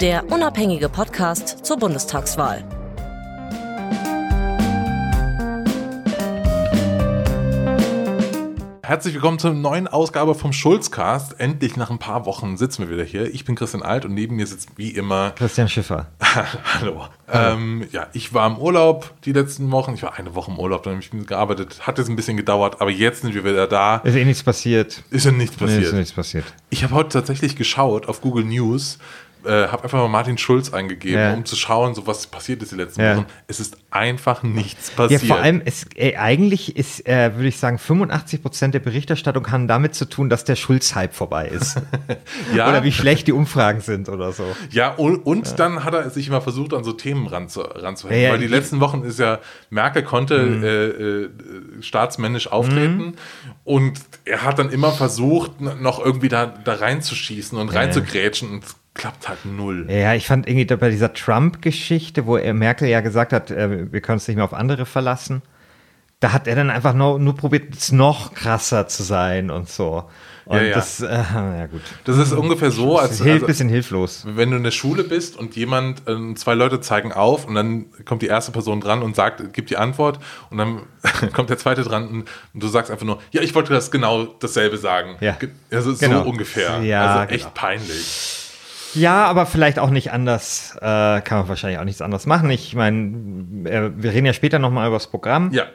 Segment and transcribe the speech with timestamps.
[0.00, 2.64] der unabhängige Podcast zur Bundestagswahl.
[8.82, 11.40] Herzlich willkommen zur neuen Ausgabe vom Schulzcast.
[11.40, 13.34] Endlich nach ein paar Wochen sitzen wir wieder hier.
[13.34, 16.06] Ich bin Christian Alt und neben mir sitzt wie immer Christian Schiffer.
[16.80, 17.06] Hallo.
[17.32, 19.94] Ähm, ja, ich war im Urlaub die letzten Wochen.
[19.94, 21.84] Ich war eine Woche im Urlaub, dann habe ich gearbeitet.
[21.84, 23.96] Hat jetzt ein bisschen gedauert, aber jetzt sind wir wieder da.
[24.04, 25.02] Ist eh nichts passiert.
[25.10, 25.80] Ist ja nichts passiert.
[25.80, 26.44] Nee, ist nichts passiert.
[26.70, 28.98] Ich habe heute tatsächlich geschaut auf Google News,
[29.46, 31.34] äh, habe einfach mal Martin Schulz eingegeben, ja.
[31.34, 33.16] um zu schauen, so was passiert ist die letzten ja.
[33.16, 33.26] Wochen.
[33.46, 35.22] Es ist einfach nichts passiert.
[35.22, 39.50] Ja, vor allem, es, ey, eigentlich ist, äh, würde ich sagen, 85 Prozent der Berichterstattung
[39.50, 41.80] haben damit zu tun, dass der Schulz-Hype vorbei ist.
[42.54, 42.68] ja.
[42.68, 44.44] Oder wie schlecht die Umfragen sind oder so.
[44.70, 45.54] Ja, und, und ja.
[45.54, 48.22] dann hat er sich immer versucht, an so Themen ranzu, ranzuhängen.
[48.22, 49.38] Ja, weil die letzten Wochen ist ja,
[49.70, 50.64] Merkel konnte mhm.
[50.64, 51.30] äh, äh,
[51.80, 53.14] staatsmännisch auftreten mhm.
[53.64, 58.64] und er hat dann immer versucht, noch irgendwie da, da reinzuschießen und reinzugrätschen und
[58.96, 59.86] klappt halt null.
[59.88, 64.00] Ja, ich fand irgendwie bei dieser Trump-Geschichte, wo er Merkel ja gesagt hat, äh, wir
[64.00, 65.42] können uns nicht mehr auf andere verlassen,
[66.20, 70.04] da hat er dann einfach nur, nur probiert, es noch krasser zu sein und so.
[70.46, 70.74] Und ja, ja.
[70.76, 71.82] das, äh, ja gut.
[72.04, 73.20] Das ist ungefähr so, als.
[73.20, 74.24] Ein also, bisschen hilflos.
[74.26, 77.86] Wenn du in der Schule bist und jemand, äh, zwei Leute zeigen auf und dann
[78.04, 80.82] kommt die erste Person dran und sagt, gibt die Antwort und dann
[81.32, 84.24] kommt der zweite dran und, und, du sagst einfach nur, ja, ich wollte das genau
[84.24, 85.16] dasselbe sagen.
[85.20, 85.36] Ja.
[85.72, 86.22] Also genau.
[86.22, 86.80] so ungefähr.
[86.80, 87.54] Ja, also echt genau.
[87.54, 88.45] peinlich.
[88.94, 90.76] Ja, aber vielleicht auch nicht anders.
[90.76, 92.50] Äh, kann man wahrscheinlich auch nichts anderes machen.
[92.50, 95.52] Ich meine, äh, wir reden ja später nochmal über das Programm.
[95.52, 95.66] Ja.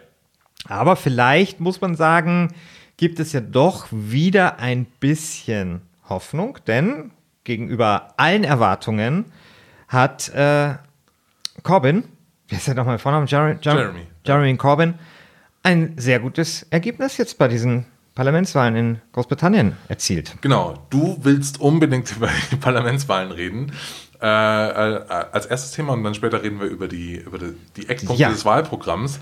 [0.67, 2.54] Aber vielleicht muss man sagen,
[2.98, 7.12] gibt es ja doch wieder ein bisschen Hoffnung, denn
[7.44, 9.26] gegenüber allen Erwartungen
[9.88, 10.76] hat äh,
[11.64, 12.04] Corbyn,
[12.48, 13.28] wie ist der nochmal Vornamen?
[13.28, 14.08] Jeremy, Jeremy.
[14.26, 14.95] Jeremy Corbyn,
[15.64, 17.86] ein sehr gutes Ergebnis jetzt bei diesen
[18.16, 20.36] Parlamentswahlen in Großbritannien erzielt.
[20.42, 23.72] Genau, du willst unbedingt über die Parlamentswahlen reden.
[24.22, 27.89] Äh, äh, als erstes Thema und dann später reden wir über die, über die, die
[27.89, 28.30] Eckpunkte ja.
[28.30, 29.20] des Wahlprogramms.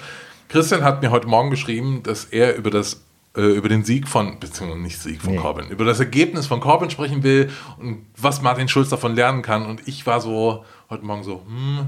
[0.50, 3.02] Christian hat mir heute Morgen geschrieben, dass er über das
[3.38, 5.38] äh, über den Sieg von, beziehungsweise nicht Sieg von nee.
[5.38, 9.66] Corbyn, über das Ergebnis von Corbyn sprechen will und was Martin Schulz davon lernen kann.
[9.66, 11.88] Und ich war so heute Morgen so, hm,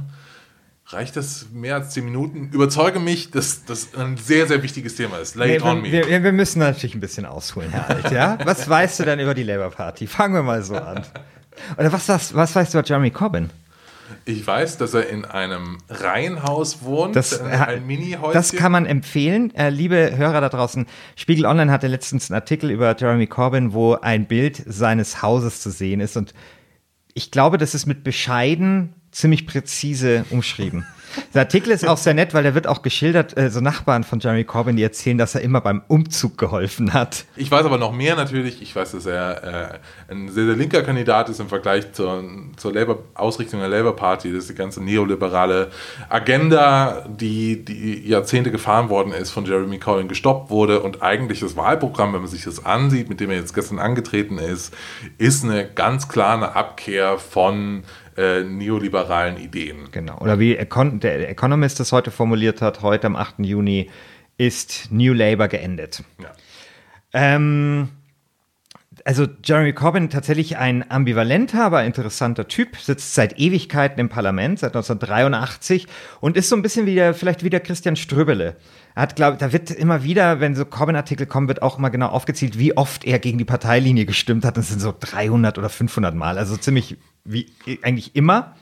[0.94, 2.50] Reicht das mehr als zehn Minuten?
[2.52, 5.36] Überzeuge mich, dass das ein sehr, sehr wichtiges Thema ist.
[5.36, 5.92] Lay it on me.
[5.92, 8.12] Wir, wir, müssen natürlich ein bisschen ausholen, Herr Alt.
[8.12, 8.38] Ja?
[8.44, 10.06] was weißt du denn über die Labour Party?
[10.06, 11.06] Fangen wir mal so an.
[11.78, 13.50] Oder was, was, was weißt du über Jeremy Corbyn?
[14.26, 18.34] Ich weiß, dass er in einem Reihenhaus wohnt, das, ein mini -Häuschen.
[18.34, 19.56] Das kann man empfehlen.
[19.56, 23.96] Äh, liebe Hörer da draußen, Spiegel Online hatte letztens einen Artikel über Jeremy Corbyn, wo
[23.96, 26.18] ein Bild seines Hauses zu sehen ist.
[26.18, 26.34] Und
[27.14, 30.86] ich glaube, das ist mit bescheiden ziemlich präzise umschrieben.
[31.34, 34.20] Der Artikel ist auch sehr nett, weil da wird auch geschildert, äh, so Nachbarn von
[34.20, 37.26] Jeremy Corbyn, die erzählen, dass er immer beim Umzug geholfen hat.
[37.36, 38.62] Ich weiß aber noch mehr natürlich.
[38.62, 39.80] Ich weiß, dass er
[40.10, 42.24] äh, ein sehr, sehr linker Kandidat ist im Vergleich zur,
[42.58, 44.30] zur Labour, Ausrichtung der Labour Party.
[44.32, 45.72] Das ist die ganze neoliberale
[46.10, 50.82] Agenda, die, die Jahrzehnte gefahren worden ist, von Jeremy Corbyn gestoppt wurde.
[50.82, 54.38] Und eigentlich das Wahlprogramm, wenn man sich das ansieht, mit dem er jetzt gestern angetreten
[54.38, 54.74] ist,
[55.18, 57.84] ist eine ganz klare Abkehr von
[58.22, 59.90] äh, neoliberalen Ideen.
[59.92, 60.20] Genau.
[60.20, 63.40] Oder wie Econ der Economist das heute formuliert hat, heute am 8.
[63.40, 63.90] Juni
[64.38, 66.04] ist New Labour geendet.
[66.22, 66.32] Ja.
[67.14, 67.90] Ähm,
[69.06, 74.76] also Jeremy Corbyn tatsächlich ein ambivalenter, aber interessanter Typ, sitzt seit Ewigkeiten im Parlament, seit
[74.76, 75.88] 1983
[76.20, 78.56] und ist so ein bisschen wie der, vielleicht wie der Christian Ströbele.
[78.96, 82.08] Er hat, glaube da wird immer wieder, wenn so Corbyn-Artikel kommen, wird auch immer genau
[82.08, 84.58] aufgezählt, wie oft er gegen die Parteilinie gestimmt hat.
[84.58, 87.48] Das sind so 300 oder 500 Mal, also ziemlich wie
[87.82, 88.56] eigentlich immer.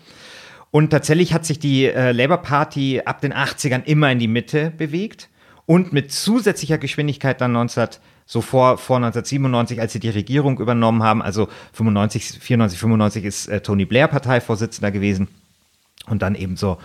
[0.71, 4.71] Und tatsächlich hat sich die äh, Labour Party ab den 80ern immer in die Mitte
[4.71, 5.29] bewegt
[5.65, 7.87] und mit zusätzlicher Geschwindigkeit dann 19
[8.27, 13.47] so vor, vor 1997, als sie die Regierung übernommen haben, also 95, 94, 95 ist
[13.47, 15.27] äh, Tony Blair Parteivorsitzender gewesen
[16.05, 16.77] und dann eben so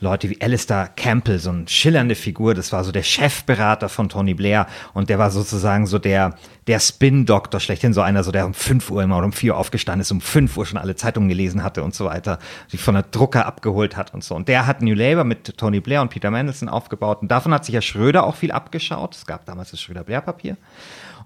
[0.00, 4.34] Leute wie Alistair Campbell, so eine schillernde Figur, das war so der Chefberater von Tony
[4.34, 6.36] Blair und der war sozusagen so der,
[6.66, 9.58] der Spin-Doktor schlechthin, so einer, so der um 5 Uhr immer oder um 4 Uhr
[9.58, 12.38] aufgestanden ist, um 5 Uhr schon alle Zeitungen gelesen hatte und so weiter,
[12.68, 14.34] sich von der Drucker abgeholt hat und so.
[14.34, 17.66] Und der hat New Labour mit Tony Blair und Peter Mandelson aufgebaut und davon hat
[17.66, 19.14] sich ja Schröder auch viel abgeschaut.
[19.14, 20.56] Es gab damals das Schröder-Blair-Papier.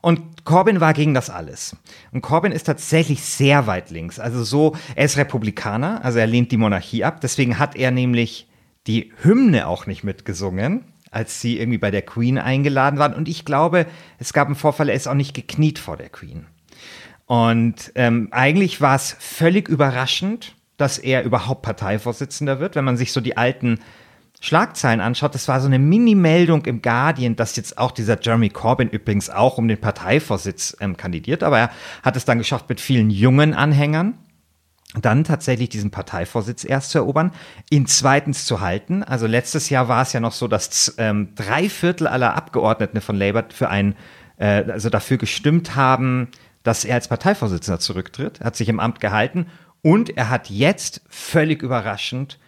[0.00, 1.76] Und Corbyn war gegen das alles.
[2.12, 4.20] Und Corbyn ist tatsächlich sehr weit links.
[4.20, 7.22] Also so, er ist Republikaner, also er lehnt die Monarchie ab.
[7.22, 8.46] Deswegen hat er nämlich
[8.86, 13.14] die Hymne auch nicht mitgesungen, als sie irgendwie bei der Queen eingeladen waren.
[13.14, 13.86] Und ich glaube,
[14.19, 16.46] es gab einen Vorfall, er ist auch nicht gekniet vor der Queen.
[17.26, 23.12] Und ähm, eigentlich war es völlig überraschend, dass er überhaupt Parteivorsitzender wird, wenn man sich
[23.12, 23.78] so die alten
[24.40, 25.34] Schlagzeilen anschaut.
[25.34, 29.56] Das war so eine Mini-Meldung im Guardian, dass jetzt auch dieser Jeremy Corbyn übrigens auch
[29.56, 31.70] um den Parteivorsitz ähm, kandidiert, aber er
[32.02, 34.19] hat es dann geschafft mit vielen jungen Anhängern.
[35.00, 37.32] Dann tatsächlich diesen Parteivorsitz erst zu erobern,
[37.70, 39.02] ihn zweitens zu halten.
[39.02, 43.17] Also letztes Jahr war es ja noch so, dass ähm, drei Viertel aller Abgeordneten von
[43.17, 43.96] Labour für ein,
[44.37, 46.29] äh, also dafür gestimmt haben,
[46.62, 48.41] dass er als Parteivorsitzender zurücktritt.
[48.41, 49.46] Hat sich im Amt gehalten
[49.82, 52.38] und er hat jetzt völlig überraschend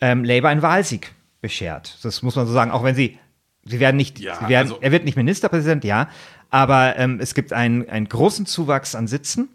[0.00, 1.98] ähm, Labour einen Wahlsieg beschert.
[2.02, 3.18] Das muss man so sagen, auch wenn sie,
[3.64, 6.08] sie werden nicht, Ja, sie werden, also- er wird nicht Ministerpräsident, ja,
[6.50, 9.48] aber ähm, es gibt einen, einen großen Zuwachs an Sitzen.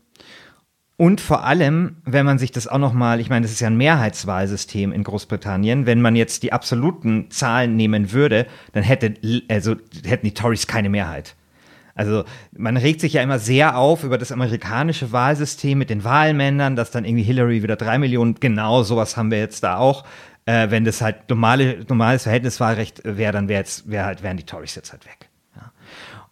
[0.99, 3.67] Und vor allem, wenn man sich das auch noch mal, ich meine, das ist ja
[3.67, 9.13] ein Mehrheitswahlsystem in Großbritannien, wenn man jetzt die absoluten Zahlen nehmen würde, dann hätte,
[9.47, 11.35] also hätten die Tories keine Mehrheit.
[11.95, 16.75] Also man regt sich ja immer sehr auf über das amerikanische Wahlsystem mit den Wahlmännern,
[16.75, 20.03] dass dann irgendwie Hillary wieder drei Millionen, genau sowas haben wir jetzt da auch.
[20.45, 24.43] Äh, wenn das halt normale, normales Verhältniswahlrecht wäre, dann wäre jetzt, wär halt, wären die
[24.43, 25.29] Tories jetzt halt weg.
[25.55, 25.71] Ja.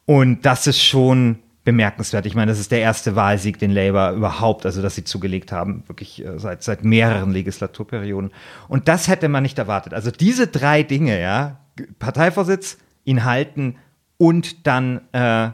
[0.06, 2.26] Und das ist schon bemerkenswert.
[2.26, 5.84] Ich meine, das ist der erste Wahlsieg, den Labour überhaupt, also dass sie zugelegt haben,
[5.88, 8.32] wirklich äh, seit, seit mehreren Legislaturperioden.
[8.70, 9.94] Und das hätte man nicht erwartet.
[9.94, 11.60] Also diese drei Dinge, ja,
[12.00, 13.76] Parteivorsitz, ihn halten
[14.16, 15.50] und dann äh,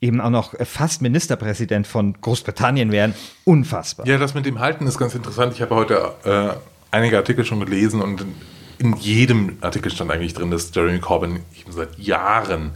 [0.00, 3.14] eben auch noch fast Ministerpräsident von Großbritannien werden,
[3.44, 4.08] unfassbar.
[4.08, 5.52] Ja, das mit dem Halten ist ganz interessant.
[5.52, 6.48] Ich habe heute äh,
[6.90, 8.24] einige Artikel schon gelesen und
[8.78, 11.38] in, jedem Artikel stand eigentlich drin, dass Jeremy Corbyn
[11.70, 12.72] seit Jahren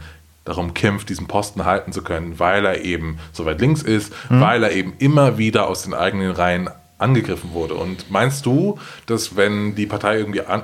[0.49, 4.63] darum kämpft, diesen Posten halten zu können, weil er eben so weit links ist, weil
[4.63, 7.75] er eben immer wieder aus den eigenen Reihen angegriffen wurde.
[7.75, 10.63] Und meinst du, dass wenn die Partei irgendwie an,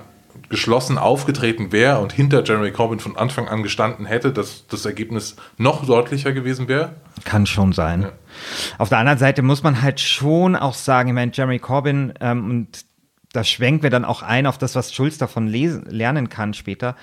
[0.49, 5.35] geschlossen aufgetreten wäre und hinter Jeremy Corbyn von Anfang an gestanden hätte, dass das Ergebnis
[5.57, 6.93] noch deutlicher gewesen wäre?
[7.23, 8.01] Kann schon sein.
[8.01, 8.11] Ja.
[8.77, 12.49] Auf der anderen Seite muss man halt schon auch sagen, ich meine, Jeremy Corbyn, ähm,
[12.49, 12.85] und
[13.31, 16.95] da schwenken wir dann auch ein auf das, was Schulz davon lesen, lernen kann später,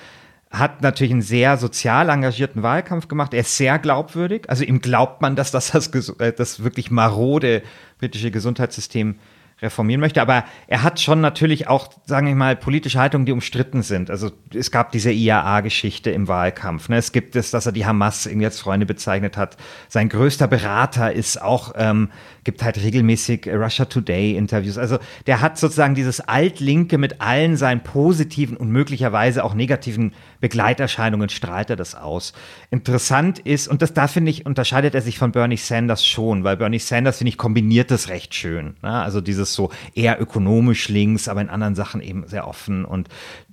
[0.53, 3.33] hat natürlich einen sehr sozial engagierten Wahlkampf gemacht.
[3.33, 4.51] Er ist sehr glaubwürdig.
[4.51, 5.89] Also ihm glaubt man, dass das das,
[6.19, 7.63] äh, das wirklich marode
[7.99, 9.17] britische Gesundheitssystem
[9.63, 10.21] reformieren möchte.
[10.21, 14.11] Aber er hat schon natürlich auch, sagen wir mal, politische Haltungen, die umstritten sind.
[14.11, 16.89] Also es gab diese IAA-Geschichte im Wahlkampf.
[16.89, 16.97] Ne?
[16.97, 19.57] Es gibt es, dass er die Hamas irgendwie als Freunde bezeichnet hat.
[19.89, 22.11] Sein größter Berater ist auch, ähm,
[22.45, 24.79] gibt halt regelmäßig Russia Today-Interviews.
[24.79, 31.29] Also der hat sozusagen dieses Altlinke mit allen seinen positiven und möglicherweise auch negativen Begleiterscheinungen
[31.29, 32.33] strahlt er das aus.
[32.71, 36.57] Interessant ist, und das da finde ich, unterscheidet er sich von Bernie Sanders schon, weil
[36.57, 38.75] Bernie Sanders, finde ich, kombiniert das recht schön.
[38.83, 38.91] Ne?
[38.91, 42.85] Also dieses so eher ökonomisch links, aber in anderen Sachen eben sehr offen.
[42.85, 43.09] Und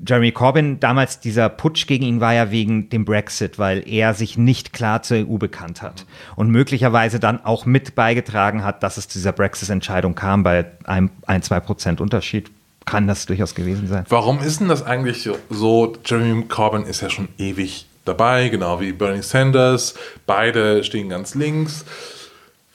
[0.06, 4.38] Jeremy Corbyn, damals dieser Putsch gegen ihn war ja wegen dem Brexit, weil er sich
[4.38, 6.06] nicht klar zur EU bekannt hat
[6.36, 11.10] und möglicherweise dann auch mit beigetragen hat, dass es zu dieser Brexit-Entscheidung kam, bei einem
[11.26, 12.50] ein, zwei Prozent Unterschied.
[12.86, 14.06] Kann das durchaus gewesen sein.
[14.10, 15.94] Warum ist denn das eigentlich so?
[16.04, 19.94] Jeremy Corbyn ist ja schon ewig dabei, genau wie Bernie Sanders.
[20.26, 21.86] Beide stehen ganz links.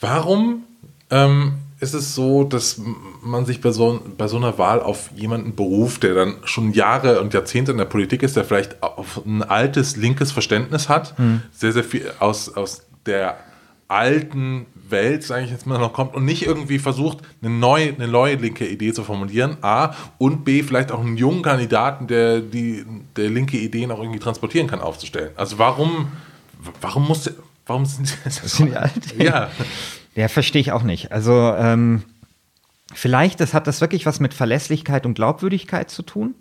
[0.01, 0.65] Warum
[1.11, 2.81] ähm, ist es so, dass
[3.23, 7.21] man sich bei so, bei so einer Wahl auf jemanden beruft, der dann schon Jahre
[7.21, 11.15] und Jahrzehnte in der Politik ist, der vielleicht auf ein altes linkes Verständnis hat,
[11.53, 13.37] sehr, sehr viel aus, aus der
[13.89, 18.09] alten Welt, sage ich jetzt mal, noch kommt und nicht irgendwie versucht, eine neue, eine
[18.09, 22.85] neue linke Idee zu formulieren, A, und B, vielleicht auch einen jungen Kandidaten, der die
[23.17, 25.31] der linke Ideen auch irgendwie transportieren kann, aufzustellen.
[25.37, 26.09] Also warum,
[26.81, 27.31] warum muss,
[27.67, 28.93] warum sind sie Sind die alt?
[29.19, 29.51] Ja,
[30.15, 31.13] Ja, verstehe ich auch nicht.
[31.13, 32.03] Also ähm,
[32.93, 36.35] vielleicht das hat das wirklich was mit Verlässlichkeit und Glaubwürdigkeit zu tun.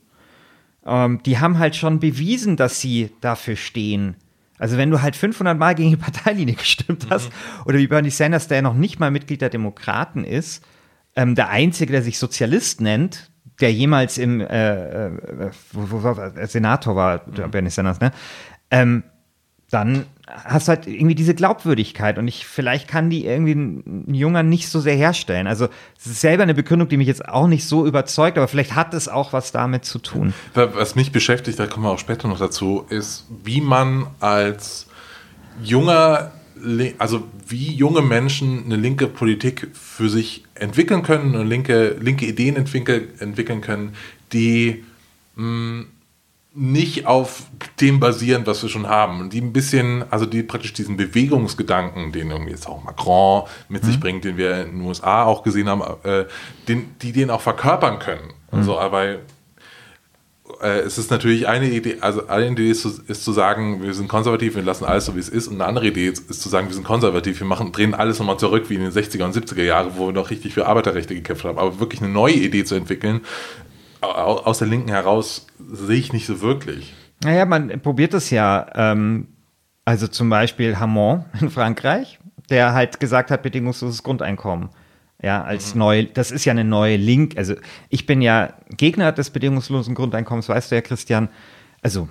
[0.86, 4.16] Ähm, die haben halt schon bewiesen, dass sie dafür stehen.
[4.60, 7.32] Also wenn du halt 500 Mal gegen die Parteilinie gestimmt hast
[7.66, 10.64] oder wie Bernie Sanders, der ja noch nicht mal Mitglied der Demokraten ist,
[11.16, 17.20] ähm, der einzige, der sich Sozialist nennt, der jemals im äh, äh, äh, Senator war,
[17.20, 18.12] der Bernie Sanders, ne?
[18.72, 19.04] Ähm,
[19.70, 24.70] dann hast halt irgendwie diese Glaubwürdigkeit und ich, vielleicht kann die irgendwie ein Junger nicht
[24.70, 25.48] so sehr herstellen.
[25.48, 28.76] Also es ist selber eine Begründung, die mich jetzt auch nicht so überzeugt, aber vielleicht
[28.76, 30.34] hat es auch was damit zu tun.
[30.54, 34.88] Was mich beschäftigt, da kommen wir auch später noch dazu, ist, wie man als
[35.62, 36.32] junger,
[36.98, 42.56] also wie junge Menschen eine linke Politik für sich entwickeln können und linke, linke Ideen
[42.56, 43.94] entwickeln, können,
[44.32, 44.84] die
[45.36, 45.86] mh,
[46.56, 47.44] nicht auf
[47.82, 49.22] dem basieren, was wir schon haben.
[49.22, 53.84] Und die ein bisschen, also die praktisch diesen Bewegungsgedanken, den irgendwie jetzt auch Macron mit
[53.84, 56.26] sich bringt, den wir in den USA auch gesehen haben, äh,
[56.68, 58.34] den, die den auch verkörpern können.
[58.52, 59.18] Also, aber
[60.62, 63.94] äh, es ist natürlich eine Idee, also eine Idee ist zu, ist zu sagen, wir
[63.94, 65.48] sind konservativ, wir lassen alles so, wie es ist.
[65.48, 68.20] Und eine andere Idee ist, ist zu sagen, wir sind konservativ, wir machen, drehen alles
[68.20, 71.16] nochmal zurück, wie in den 60er und 70er Jahren, wo wir noch richtig für Arbeiterrechte
[71.16, 71.58] gekämpft haben.
[71.58, 73.22] Aber wirklich eine neue Idee zu entwickeln,
[74.04, 76.94] aus der Linken heraus, sehe ich nicht so wirklich.
[77.24, 78.66] Naja, man probiert es ja.
[78.76, 79.28] Ähm,
[79.86, 82.20] also zum Beispiel Hamon in Frankreich,
[82.50, 84.70] der halt gesagt hat, bedingungsloses Grundeinkommen.
[85.22, 85.80] ja, als mhm.
[85.80, 87.38] neue, das ist ja eine neue Link.
[87.38, 87.56] Also
[87.90, 91.30] ich bin ja Gegner des bedingungslosen Grundeinkommens, weißt du ja, Christian.
[91.82, 92.08] Also,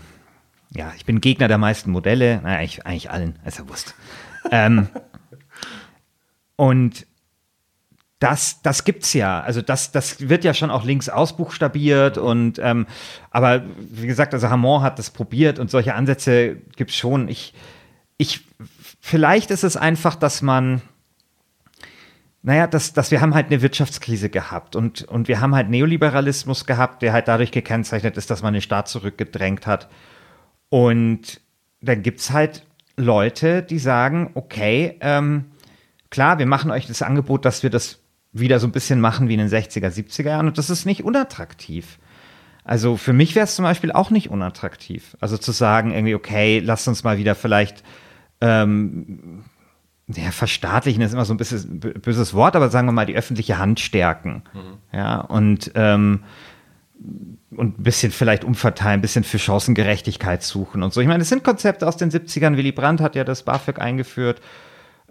[0.74, 3.94] ja, ich bin Gegner der meisten Modelle, naja, eigentlich, eigentlich allen, also Wurst.
[4.50, 4.88] ähm,
[6.56, 7.06] und
[8.22, 9.40] das, das gibt's ja.
[9.40, 12.86] Also das, das wird ja schon auch links ausbuchstabiert und ähm,
[13.32, 17.26] aber wie gesagt, also Hamon hat das probiert und solche Ansätze gibt's schon.
[17.26, 17.52] Ich,
[18.18, 18.46] ich,
[19.00, 20.82] vielleicht ist es einfach, dass man,
[22.42, 26.64] naja, dass, dass wir haben halt eine Wirtschaftskrise gehabt und, und wir haben halt Neoliberalismus
[26.64, 29.88] gehabt, der halt dadurch gekennzeichnet ist, dass man den Staat zurückgedrängt hat.
[30.68, 31.40] Und
[31.80, 32.64] dann gibt's halt
[32.96, 35.46] Leute, die sagen, okay, ähm,
[36.10, 38.01] klar, wir machen euch das Angebot, dass wir das
[38.32, 40.48] wieder so ein bisschen machen wie in den 60er, 70er Jahren.
[40.48, 41.98] Und das ist nicht unattraktiv.
[42.64, 45.16] Also für mich wäre es zum Beispiel auch nicht unattraktiv.
[45.20, 47.82] Also zu sagen, irgendwie, okay, lasst uns mal wieder vielleicht
[48.40, 49.44] ähm,
[50.08, 53.58] ja, verstaatlichen ist immer so ein bisschen böses Wort, aber sagen wir mal, die öffentliche
[53.58, 54.42] Hand stärken.
[54.52, 54.96] Mhm.
[54.96, 56.24] Ja, und, ähm,
[57.50, 61.00] und ein bisschen vielleicht umverteilen, ein bisschen für Chancengerechtigkeit suchen und so.
[61.00, 62.56] Ich meine, es sind Konzepte aus den 70ern.
[62.56, 64.40] Willy Brandt hat ja das BAföG eingeführt.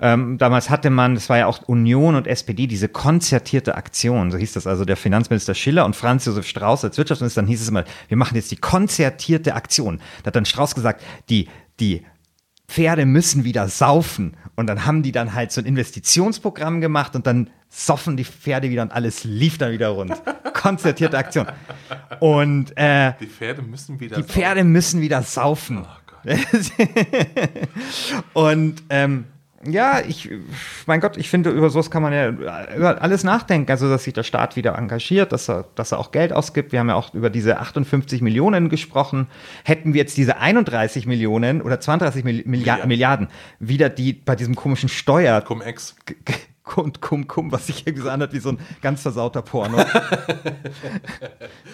[0.02, 4.38] Ähm, damals hatte man, das war ja auch Union und SPD, diese konzertierte Aktion, so
[4.38, 7.70] hieß das also der Finanzminister Schiller und Franz Josef Strauß als Wirtschaftsminister, dann hieß es
[7.70, 10.00] immer, wir machen jetzt die konzertierte Aktion.
[10.24, 11.48] Da hat dann Strauß gesagt, die,
[11.80, 12.04] die
[12.68, 14.38] Pferde müssen wieder saufen.
[14.56, 18.70] Und dann haben die dann halt so ein Investitionsprogramm gemacht und dann soffen die Pferde
[18.70, 20.14] wieder und alles lief dann wieder rund.
[20.54, 21.48] Konzertierte Aktion.
[22.20, 25.86] Und äh, die Pferde müssen wieder Die Pferde müssen wieder saufen.
[25.86, 26.02] Oh
[28.34, 29.26] und ähm,
[29.66, 30.30] ja, ich,
[30.86, 32.30] mein Gott, ich finde, über sowas kann man ja
[32.76, 33.70] über alles nachdenken.
[33.72, 36.72] Also, dass sich der Staat wieder engagiert, dass er, dass er auch Geld ausgibt.
[36.72, 39.28] Wir haben ja auch über diese 58 Millionen gesprochen.
[39.64, 43.28] Hätten wir jetzt diese 31 Millionen oder 32 Milliarden, Milliarden
[43.60, 45.42] wieder die bei diesem komischen Steuer.
[45.42, 45.96] Cum-Ex.
[46.76, 49.78] Und Kum Kum, was sich irgendwie so anhört wie so ein ganz versauter Porno.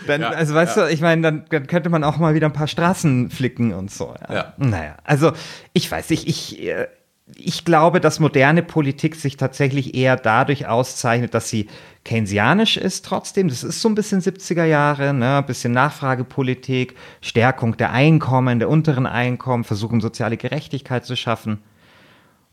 [0.08, 0.86] dann, ja, also weißt ja.
[0.86, 3.92] du, ich meine, dann, dann, könnte man auch mal wieder ein paar Straßen flicken und
[3.92, 4.16] so.
[4.28, 4.34] Ja.
[4.34, 4.54] ja.
[4.58, 5.34] Naja, also
[5.74, 6.88] ich weiß nicht, ich, äh,
[7.36, 11.68] ich glaube, dass moderne Politik sich tatsächlich eher dadurch auszeichnet, dass sie
[12.06, 13.50] keynesianisch ist trotzdem.
[13.50, 15.38] Das ist so ein bisschen 70er Jahre, ne?
[15.38, 21.60] ein bisschen Nachfragepolitik, Stärkung der Einkommen, der unteren Einkommen, versuchen soziale Gerechtigkeit zu schaffen.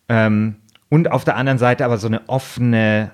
[0.09, 0.57] Ähm,
[0.89, 3.13] und auf der anderen Seite aber so eine offene,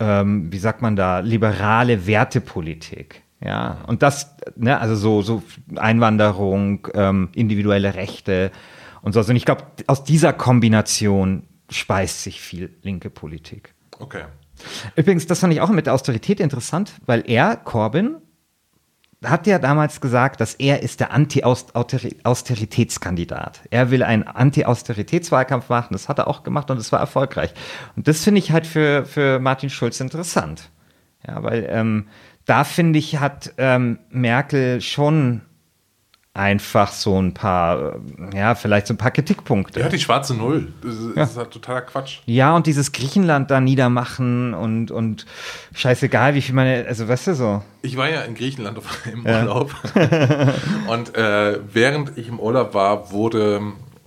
[0.00, 3.22] ähm, wie sagt man da, liberale Wertepolitik.
[3.44, 5.42] Ja, und das, ne, also so, so
[5.76, 8.50] Einwanderung, ähm, individuelle Rechte,
[9.02, 9.20] und so.
[9.20, 13.74] Also ich glaube, aus dieser Kombination speist sich viel linke Politik.
[13.98, 14.22] Okay.
[14.96, 18.16] Übrigens, das fand ich auch mit der Austerität interessant, weil er, Corbyn,
[19.24, 23.60] hat ja damals gesagt, dass er ist der Anti-Austeritätskandidat.
[23.70, 25.92] Er will einen Anti-Austeritätswahlkampf machen.
[25.92, 27.52] Das hat er auch gemacht und es war erfolgreich.
[27.94, 30.70] Und das finde ich halt für, für Martin Schulz interessant.
[31.26, 32.08] Ja, weil ähm,
[32.46, 35.42] da finde ich, hat ähm, Merkel schon
[36.34, 37.96] einfach so ein paar,
[38.32, 39.80] äh, ja, vielleicht so ein paar Kritikpunkte.
[39.80, 40.72] Ja, die schwarze Null.
[40.82, 41.28] Das ist, ja.
[41.36, 42.20] halt totaler Quatsch.
[42.24, 45.26] Ja, und dieses Griechenland da niedermachen und, und
[45.74, 47.62] scheißegal, wie viel meine, also weißt du so.
[47.82, 48.78] Ich war ja in Griechenland
[49.12, 49.74] im Urlaub.
[50.88, 53.60] und äh, während ich im Urlaub war, wurde,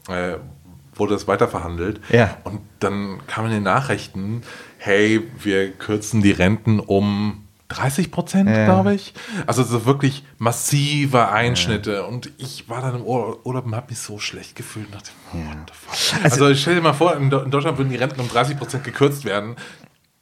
[0.10, 0.38] äh,
[0.96, 2.01] wurde es weiter verhandelt.
[2.10, 2.38] Ja.
[2.44, 4.41] Und dann kamen die Nachrichten,
[4.79, 8.65] hey, wir kürzen die Renten um 30 Prozent, ja.
[8.65, 9.13] glaube ich.
[9.48, 11.93] Also so wirklich massive Einschnitte.
[11.93, 12.01] Ja.
[12.03, 14.93] Und ich war dann im Urlaub und habe mich so schlecht gefühlt.
[14.93, 15.65] Dachte, ja.
[16.24, 19.25] Also, also stell dir mal vor, in Deutschland würden die Renten um 30 Prozent gekürzt
[19.25, 19.55] werden.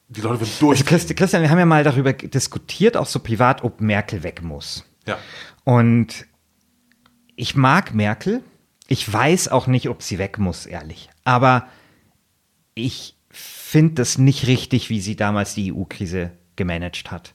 [0.07, 0.91] Die Leute würden durch.
[0.91, 4.85] Also Christian, wir haben ja mal darüber diskutiert, auch so privat, ob Merkel weg muss.
[5.05, 5.17] Ja.
[5.65, 6.25] Und
[7.35, 8.41] ich mag Merkel.
[8.87, 11.09] Ich weiß auch nicht, ob sie weg muss, ehrlich.
[11.23, 11.67] Aber
[12.75, 17.33] ich finde das nicht richtig, wie sie damals die EU-Krise gemanagt hat.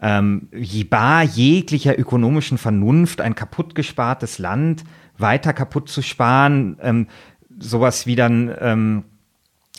[0.00, 0.48] Ähm,
[0.88, 4.84] bar jeglicher ökonomischen Vernunft, ein kaputtgespartes Land
[5.16, 7.08] weiter kaputt zu sparen, ähm,
[7.58, 9.04] sowas wie dann ähm,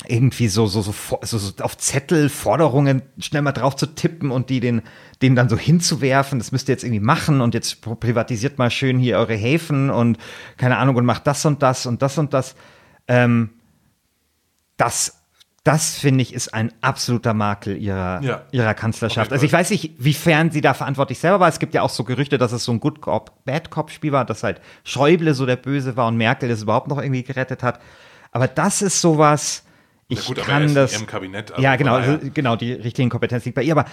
[0.08, 4.60] irgendwie so, so, so, so, auf Zettel Forderungen schnell mal drauf zu tippen und die
[4.60, 4.82] den,
[5.22, 8.98] denen dann so hinzuwerfen, das müsst ihr jetzt irgendwie machen und jetzt privatisiert mal schön
[8.98, 10.18] hier eure Häfen und
[10.58, 12.56] keine Ahnung und macht das und das und das und das.
[13.08, 13.50] Ähm,
[14.78, 15.19] das
[15.64, 18.42] das finde ich ist ein absoluter Makel ihrer, ja.
[18.52, 19.32] ihrer Kanzlerschaft.
[19.34, 21.50] Also ich weiß nicht, wiefern sie da verantwortlich selber war.
[21.50, 24.12] Es gibt ja auch so Gerüchte, dass es so ein Good Cop, Bad Cop Spiel
[24.12, 27.62] war, dass halt Schäuble so der Böse war und Merkel das überhaupt noch irgendwie gerettet
[27.64, 27.80] hat.
[28.32, 29.64] Aber das ist sowas,
[30.08, 31.00] ich gut, kann das.
[31.00, 33.74] Im Kabinett, also ja, genau, also, genau, die richtigen Kompetenz liegt bei ihr.
[33.74, 33.86] Aber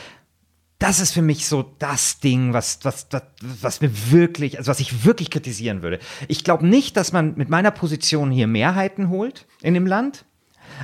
[0.79, 4.79] das ist für mich so das Ding, was, was, was, was mir wirklich, also was
[4.79, 5.99] ich wirklich kritisieren würde.
[6.29, 10.26] Ich glaube nicht, dass man mit meiner Position hier Mehrheiten holt in dem Land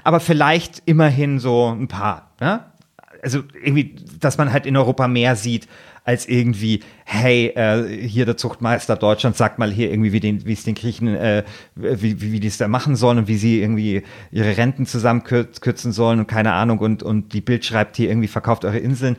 [0.05, 2.31] aber vielleicht immerhin so ein paar.
[2.41, 2.65] Ne?
[3.23, 5.69] also irgendwie, dass man halt in Europa mehr sieht
[6.05, 10.75] als irgendwie, hey, äh, hier der Zuchtmeister Deutschland sagt mal hier irgendwie, wie, es den
[10.75, 11.45] Griechen, äh,
[11.77, 15.93] wie, wie, wie die es da machen sollen und wie sie irgendwie ihre Renten zusammenkürzen
[15.93, 19.17] sollen und keine Ahnung und, und die Bild schreibt hier irgendwie, verkauft eure Inseln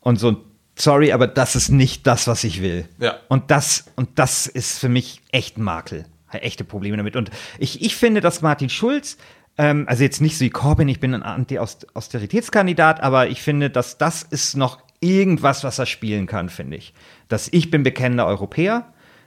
[0.00, 0.42] und so,
[0.74, 2.88] sorry, aber das ist nicht das, was ich will.
[2.98, 3.14] Ja.
[3.28, 6.06] Und das, und das ist für mich echt ein Makel.
[6.32, 7.16] Echte Probleme damit.
[7.16, 9.16] Und ich, ich finde, dass Martin Schulz
[9.58, 13.98] ähm, also jetzt nicht so wie Corbyn, ich bin ein Anti-Austeritätskandidat, aber ich finde, dass
[13.98, 16.94] das ist noch irgendwas, was er spielen kann, finde ich.
[17.28, 18.86] Dass ich bin bekennender Europäer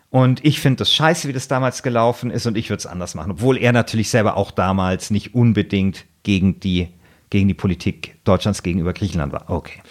[0.10, 3.16] und ich finde das scheiße, wie das damals gelaufen ist und ich würde es anders
[3.16, 3.32] machen.
[3.32, 6.90] Obwohl er natürlich selber auch damals nicht unbedingt gegen die,
[7.30, 9.50] gegen die Politik Deutschlands gegenüber Griechenland war.
[9.50, 9.82] Okay.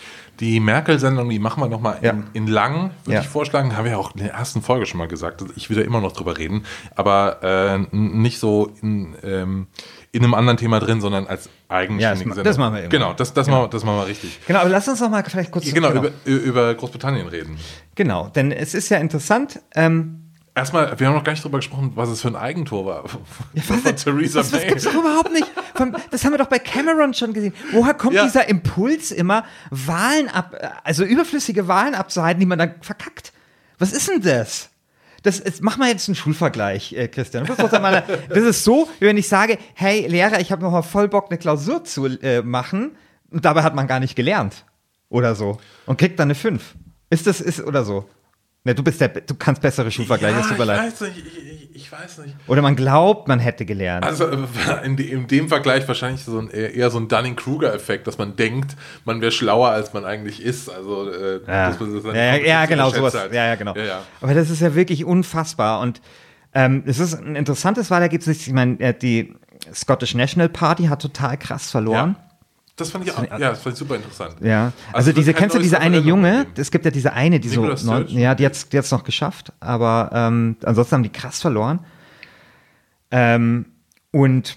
[0.41, 2.13] Die Merkel-Sendung, die machen wir nochmal Ja.
[2.13, 3.21] in, in lang, würde Ja.
[3.23, 3.77] ich vorschlagen.
[3.77, 5.45] Haben wir ja auch in der ersten Folge schon mal gesagt.
[5.57, 6.65] Ich will da immer noch drüber reden.
[6.95, 9.67] Aber äh, nicht so in, ähm,
[10.13, 13.01] in einem anderen Thema drin, sondern als eigenständige Ja, das das machen wir irgendwann.
[13.01, 14.41] Genau, das, das, machen, wir, das machen wir richtig.
[14.47, 17.59] Genau, aber lass uns noch mal vielleicht kurz Genau, Über, über Großbritannien reden.
[17.95, 19.61] genau, denn es ist ja interessant.
[19.75, 20.25] Ähm,
[20.55, 23.05] Erstmal, wir haben noch gar nicht drüber gesprochen, was es für ein Eigentor war.
[23.09, 23.21] von
[23.85, 24.69] Theresa Das, das May.
[24.69, 25.47] gibt's doch überhaupt nicht.
[26.11, 27.55] Das haben wir doch bei Cameron schon gesehen.
[27.71, 28.25] Woher kommt Ja.
[28.25, 33.33] dieser Impuls immer, Wahlen ab, also überflüssige Wahlen abzuhalten, die man dann verkackt?
[33.79, 34.71] Was ist denn das?
[35.29, 37.45] Das ist, mach mal jetzt einen Schulvergleich, äh, Christian.
[37.45, 40.71] Das ist, mal, das ist so, wie wenn ich sage, hey Lehrer, ich habe noch
[40.71, 42.97] mal voll Bock, eine Klausur zu äh, machen
[43.31, 44.65] und dabei hat man gar nicht gelernt
[45.11, 46.75] oder so und kriegt dann eine 5.
[47.11, 48.09] Ist das ist oder so?
[48.69, 50.79] Ne, du bist der, du kannst bessere Schulvergleiche, es tut mir ich leid.
[50.79, 52.37] weiß nicht, ich, ich, weiß nicht.
[52.49, 54.05] Oder man glaubt, man hätte gelernt.
[54.05, 54.37] Also äh,
[54.85, 59.23] in, in dem Vergleich wahrscheinlich so ein, eher so ein Dunning-Kruger-Effekt, dass man denkt, man
[59.23, 60.69] wäre schlauer, als man eigentlich ist.
[60.69, 63.15] Also äh, Ja, dass man das dann ja, ja, ja genau, sowas.
[63.15, 63.33] halt.
[63.33, 63.75] Ja, ja, genau.
[63.75, 64.03] Ja, ja.
[64.21, 65.81] Aber das ist ja wirklich unfassbar.
[65.81, 66.03] Und
[66.53, 68.47] ähm, es ist ein interessantes Wahlergebnis.
[68.47, 69.35] Ich meine, äh, die
[69.73, 72.17] Scottish National Party hat total krass verloren.
[72.19, 72.28] Ja.
[72.79, 74.37] Das fand ich auch, ja, das fand ich super interessant.
[74.41, 76.47] Ja, also, es wird diese, kennst du diese eine Junge?
[76.57, 78.19] Es gibt ja diese eine, die Nicola so, Sturgeon?
[78.19, 81.81] ja, die die hat's noch geschafft, aber ähm, ansonsten haben die krass verloren.
[83.11, 83.67] Ähm,
[84.13, 84.57] und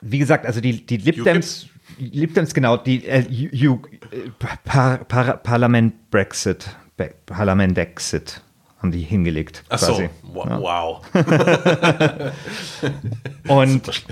[0.00, 1.22] wie gesagt, also die, die Lib?
[1.22, 4.30] Dems, Lib Dems, genau, die äh, U, U, äh,
[4.64, 8.42] Par, Par, Parlament Brexit, Be Parlament Exit
[8.78, 9.62] haben die hingelegt.
[9.68, 10.10] Ach so, quasi.
[10.22, 10.48] wow.
[10.48, 10.60] Ja.
[10.60, 12.32] wow.
[13.46, 14.02] Und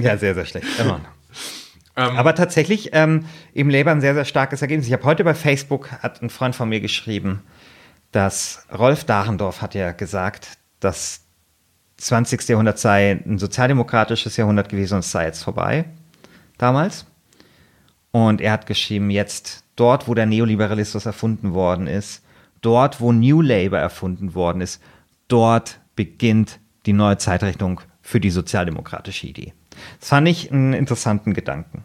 [0.00, 0.68] ja, sehr, sehr schlecht.
[0.78, 1.00] Immer.
[1.98, 4.86] Ähm, Aber tatsächlich ähm, im Labour ein sehr, sehr starkes Ergebnis.
[4.86, 7.42] Ich habe heute bei Facebook, hat ein Freund von mir geschrieben,
[8.12, 11.24] dass Rolf Dahrendorf hat ja gesagt, dass
[11.96, 12.48] 20.
[12.48, 15.86] Jahrhundert sei ein sozialdemokratisches Jahrhundert gewesen und es sei jetzt vorbei.
[16.56, 17.04] Damals.
[18.12, 22.24] Und er hat geschrieben, jetzt dort, wo der Neoliberalismus erfunden worden ist,
[22.60, 24.80] dort, wo New Labour erfunden worden ist,
[25.26, 29.52] dort beginnt die neue Zeitrechnung für die sozialdemokratische Idee.
[29.98, 31.84] Das fand ich einen interessanten Gedanken.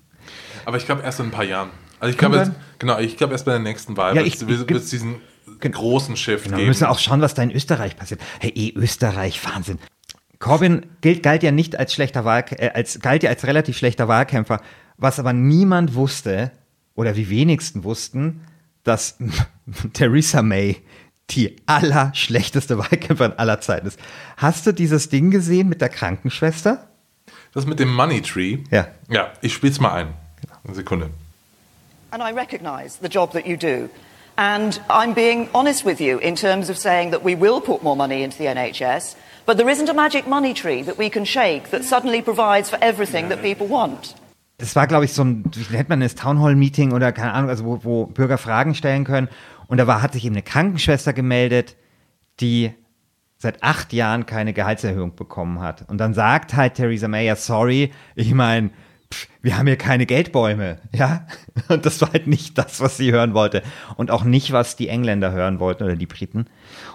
[0.66, 1.70] Aber ich glaube erst in ein paar Jahren.
[2.00, 4.48] Also ich glaube, genau, ich glaube erst bei der nächsten Wahl Ja, wird ich- es
[4.48, 5.16] wird es diesen
[5.60, 6.68] großen Shift Genau, wir geben.
[6.70, 8.20] müssen auch schauen, was da in Österreich passiert.
[8.40, 9.80] Hey, eh, Österreich, Wahnsinn.
[10.40, 14.08] Corbyn gilt, galt ja nicht als schlechter Wahl, äh, als, galt ja als relativ schlechter
[14.10, 14.62] Wahlkämpfer,
[14.98, 16.52] was aber niemand wusste,
[16.96, 18.42] oder die wenigsten wussten,
[18.84, 19.18] dass
[19.94, 20.82] Theresa May
[21.30, 23.98] die allerschlechteste Wahlkämpferin aller Zeiten ist.
[24.36, 26.90] Hast du dieses Ding gesehen mit der Krankenschwester?
[27.54, 28.60] Das mit dem Money Tree.
[28.72, 28.88] Ja.
[29.10, 30.14] Ja, ich spiele es mal ein.
[30.66, 31.10] Eine Sekunde.
[32.12, 33.90] And I recognise the job that you do.
[34.36, 37.96] And I'm being honest with you in terms of saying that we will put more
[37.96, 41.70] money into the NHS, but there isn't a magic money tree that we can shake
[41.72, 44.16] that suddenly provides for everything that people want.
[44.64, 47.66] das war, glaube ich, so ein, wie nennt man das, Townhall-Meeting oder keine Ahnung, also
[47.66, 49.28] wo, wo Bürger Fragen stellen können.
[49.68, 51.76] Und da war, hat sich eben eine Krankenschwester gemeldet,
[52.40, 52.72] die
[53.38, 55.90] seit acht Jahren keine Gehaltserhöhung bekommen hat.
[55.90, 58.70] Und dann sagt halt Theresa May, ja, sorry, ich meine,
[59.42, 61.26] wir haben hier keine Geldbäume, ja.
[61.70, 63.62] Und das war halt nicht das, was sie hören wollte.
[63.96, 66.46] Und auch nicht, was die Engländer hören wollten oder die Briten.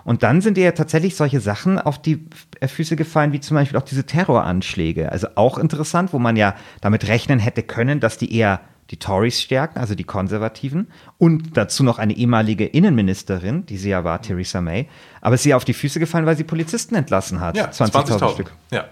[0.04, 2.26] Und dann sind ihr ja tatsächlich solche Sachen auf die
[2.66, 5.12] Füße gefallen, wie zum Beispiel auch diese Terroranschläge.
[5.12, 9.40] Also auch interessant, wo man ja damit rechnen hätte können, dass die eher die Tories
[9.40, 14.60] stärken, also die Konservativen, und dazu noch eine ehemalige Innenministerin, die sie ja war, Theresa
[14.60, 14.88] May.
[15.20, 17.56] Aber es ist ihr auf die Füße gefallen, weil sie Polizisten entlassen hat.
[17.56, 18.52] Ja, 20.000 20.000 Stück.
[18.70, 18.86] Ja.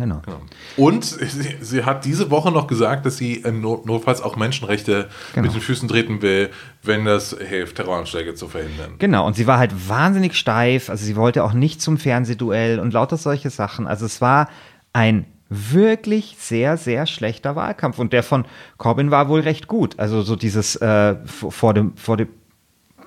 [0.00, 0.22] Genau.
[0.24, 0.40] Genau.
[0.78, 5.46] Und sie, sie hat diese Woche noch gesagt, dass sie not, notfalls auch Menschenrechte Genau.
[5.46, 6.48] mit den Füßen treten will,
[6.82, 8.94] wenn das hilft, Terroranschläge zu verhindern.
[8.98, 12.94] Genau, und sie war halt wahnsinnig steif, also sie wollte auch nicht zum Fernsehduell und
[12.94, 13.86] lauter solche Sachen.
[13.86, 14.48] Also es war
[14.94, 18.46] ein wirklich sehr, sehr schlechter Wahlkampf und der von
[18.78, 19.98] Corbyn war wohl recht gut.
[19.98, 22.28] Also so dieses äh, vor dem, vor dem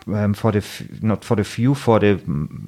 [0.07, 0.61] ähm, for the,
[1.01, 2.17] not for the few, for the,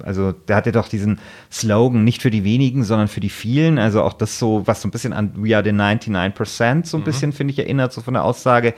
[0.04, 1.18] also der hatte doch diesen
[1.50, 3.78] Slogan, nicht für die wenigen, sondern für die vielen.
[3.78, 7.04] Also auch das so, was so ein bisschen an We are the 99% so ein
[7.04, 8.74] bisschen, finde ich, erinnert, so von der Aussage.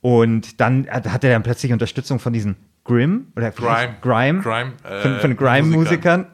[0.00, 3.96] Und dann hat er dann plötzlich Unterstützung von diesen Grimm oder Grime.
[4.00, 6.26] Grime, Grime, äh, von, von Grime-Musikern.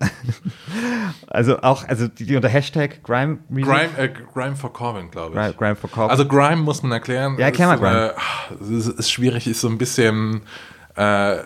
[1.26, 3.74] also auch, also die, die unter Hashtag Grime Music.
[3.74, 5.34] Grime, äh, Grime for Corbin, glaube ich.
[5.34, 6.10] Grime, Grime for Corbin.
[6.10, 7.36] Also Grime muss man erklären.
[7.38, 8.14] Ja, erklär mal Grime.
[8.60, 10.42] Äh, ist, ist schwierig, ist so ein bisschen,
[10.96, 11.36] äh,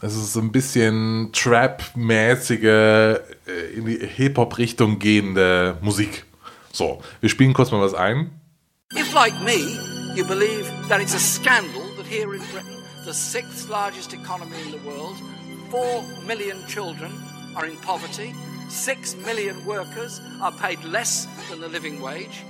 [0.00, 3.16] es ist so ein bisschen Trap-mäßige, äh,
[3.74, 6.24] in die Hip-Hop-Richtung gehende Musik.
[6.72, 8.30] So, wir spielen kurz mal was ein.
[8.94, 9.56] If, like me,
[10.14, 14.70] you believe that it's a scandal that here in Britain, the sixth largest economy in
[14.70, 15.16] the world,
[15.70, 17.10] four million children
[17.56, 18.32] are in poverty,
[18.70, 22.44] six million workers are paid less than the living wage,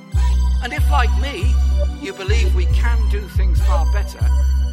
[0.62, 1.54] and if, like me,
[2.00, 4.24] you believe we can do things far better,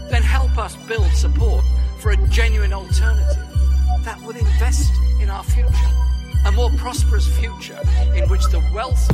[0.10, 1.64] then help us build support
[2.00, 3.44] for a genuine alternative
[4.04, 5.92] that will invest in our future,
[6.46, 7.80] a more prosperous future
[8.16, 9.10] in which the wealth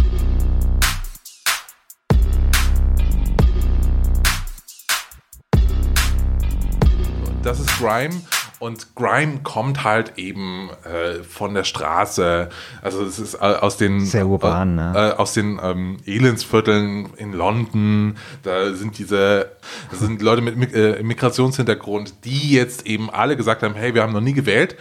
[7.43, 8.21] Das ist Grime.
[8.62, 12.50] Und Grime kommt halt eben äh, von der Straße.
[12.84, 14.93] Also es ist äh, aus den Sehr urban, äh, ne?
[14.95, 18.17] äh, aus den ähm, Elendsvierteln in London.
[18.43, 19.50] Da sind diese
[19.89, 24.13] das sind Leute mit äh, Migrationshintergrund, die jetzt eben alle gesagt haben: Hey, wir haben
[24.13, 24.76] noch nie gewählt,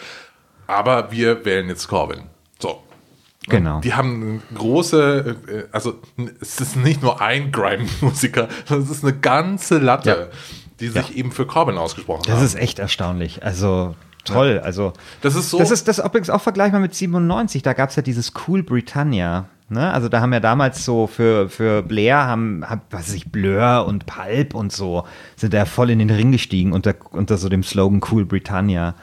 [0.66, 2.24] aber wir wählen jetzt Corbyn.
[2.58, 2.82] So.
[3.48, 3.80] Genau.
[3.80, 6.02] Die haben große, äh, also
[6.38, 10.30] es ist nicht nur ein Grime-Musiker, sondern es ist eine ganze Latte,
[10.80, 12.44] die sich eben für Corbyn ausgesprochen Das haben.
[12.44, 13.44] ist echt erstaunlich.
[13.44, 14.60] Also toll.
[14.64, 17.62] Also Das ist so- Das ist das übrigens auch vergleichbar mit 97.
[17.62, 19.46] Da gab es ja dieses Cool Britannia.
[19.72, 19.92] Ne?
[19.92, 23.86] Also da haben ja damals so für, für Blair haben, haben, was weiß ich, Blur
[23.86, 25.04] und Pulp und so
[25.36, 28.94] sind da voll in den Ring gestiegen unter, unter so dem Slogan Cool Britannia.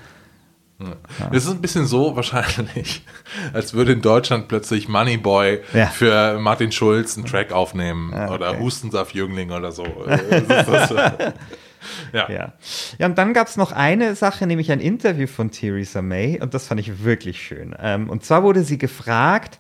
[1.32, 3.02] Es ist ein bisschen so wahrscheinlich,
[3.54, 5.88] als würde in Deutschland plötzlich Moneyboy Ja.
[5.88, 8.60] für Martin Schulz einen Track aufnehmen oder okay.
[8.60, 9.86] Hustensaft Jüngling oder so.
[12.13, 12.30] Äh, ja.
[12.32, 12.54] Ja.
[13.00, 16.54] ja, und dann gab es noch eine Sache, nämlich ein Interview von Theresa May, und
[16.54, 17.76] das fand ich wirklich schön.
[17.80, 19.60] Ähm, und zwar wurde sie gefragt,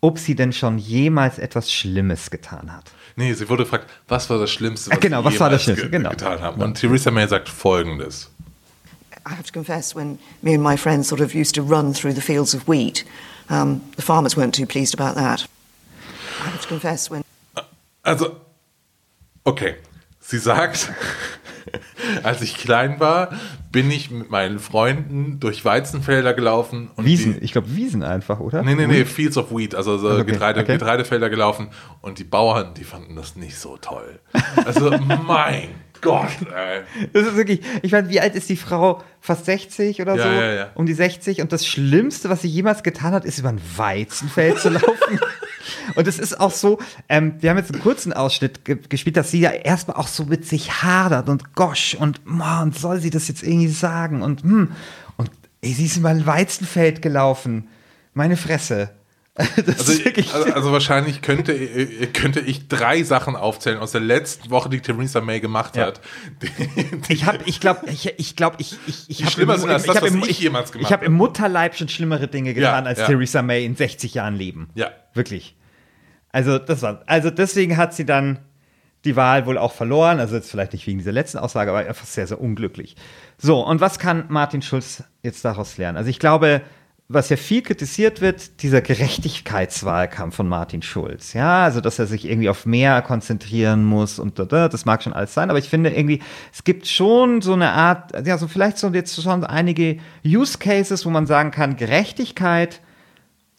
[0.00, 2.84] ob sie denn schon jemals etwas Schlimmes getan hat.
[3.16, 5.62] Nee, sie wurde gefragt, was war das Schlimmste, was Ah, genau, sie was war das
[5.64, 5.90] Schlimmste?
[5.90, 6.10] ge- Genau.
[6.10, 6.62] getan haben.
[6.62, 8.30] Und Theresa May sagt folgendes.
[9.28, 12.14] I have to confess, when me and my friends sort of used to run through
[12.14, 13.04] the fields of wheat,
[13.50, 15.46] um, the farmers weren't too pleased about that.
[16.42, 17.22] I have to confess, when
[18.02, 18.40] Also,
[19.44, 19.76] okay.
[20.30, 20.92] Sie sagt,
[22.22, 23.30] als ich klein war,
[23.72, 26.88] bin ich mit meinen Freunden durch Weizenfelder gelaufen.
[26.94, 28.62] Und Wiesen, Die, ich glaube Wiesen einfach, oder?
[28.62, 30.74] nee, nee, nee, Fields of Wheat, also so Okay, Getreide, okay.
[30.74, 31.70] Getreidefelder gelaufen.
[32.00, 34.20] Und die Bauern, die fanden das nicht so toll.
[34.64, 34.90] Also,
[35.26, 36.82] mein Gott, ey.
[37.12, 39.02] Das ist wirklich, ich meine, wie alt ist die Frau?
[39.20, 40.28] Fast 60 oder Ja, so?
[40.28, 40.70] ja, ja.
[40.76, 41.42] Um die 60.
[41.42, 45.18] Und das Schlimmste, was sie jemals getan hat, ist über ein Weizenfeld zu laufen.
[45.94, 49.30] Und es ist auch so, ähm, wir haben jetzt einen kurzen Ausschnitt ge gespielt, dass
[49.30, 53.28] sie ja erstmal auch so mit sich hadert und gosch und, man, soll sie das
[53.28, 54.22] jetzt irgendwie sagen?
[54.22, 54.72] Und, hm,
[55.16, 57.68] und ey, sie ist über ein Weizenfeld gelaufen.
[58.14, 58.90] Meine Fresse.
[59.66, 60.32] Also, wirklich.
[60.34, 64.80] also, also wahrscheinlich könnte, äh, könnte ich drei Sachen aufzählen aus der letzten Woche, die
[64.80, 65.86] Theresa May gemacht Ja.
[65.86, 66.00] hat.
[66.42, 69.54] Die, die, Ich habe, ich glaube, ich, ich glaube, ich, ich, ich Die hab schlimmer
[69.56, 71.06] im- als das, hab im- ich jemals gemacht Ich habe habe.
[71.06, 73.06] im Mutterleib schon schlimmere Dinge getan Ja, als ja.
[73.06, 74.68] Theresa May in 60 Jahren Leben.
[74.74, 74.90] Ja.
[75.14, 75.56] Wirklich.
[76.32, 78.38] Also, das war, also deswegen hat sie dann
[79.04, 80.20] die Wahl wohl auch verloren.
[80.20, 82.96] Also jetzt vielleicht nicht wegen dieser letzten Aussage, aber einfach sehr, sehr unglücklich.
[83.38, 85.96] So, und was kann Martin Schulz jetzt daraus lernen?
[85.96, 86.60] Also ich glaube,
[87.12, 91.32] was ja viel kritisiert wird, dieser Gerechtigkeitswahlkampf von Martin Schulz.
[91.32, 95.02] Ja, also dass er sich irgendwie auf mehr konzentrieren muss und da, da, das mag
[95.02, 96.20] schon alles sein, aber ich finde irgendwie,
[96.52, 101.04] es gibt schon so eine Art, ja, so vielleicht so jetzt schon einige Use Cases,
[101.04, 102.80] wo man sagen kann, Gerechtigkeit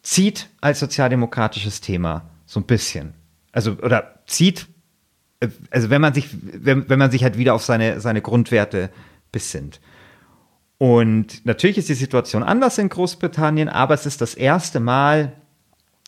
[0.02, 3.16] zieht als sozialdemokratisches Thema so ein bisschen.
[3.52, 4.68] Also, oder zieht,
[5.42, 8.92] äh, also wenn man sich, wenn, wenn man sich halt wieder auf seine, seine Grundwerte
[9.34, 9.82] besinnt.
[10.82, 15.34] Und natürlich ist die Situation anders in Großbritannien, aber es ist das erste Mal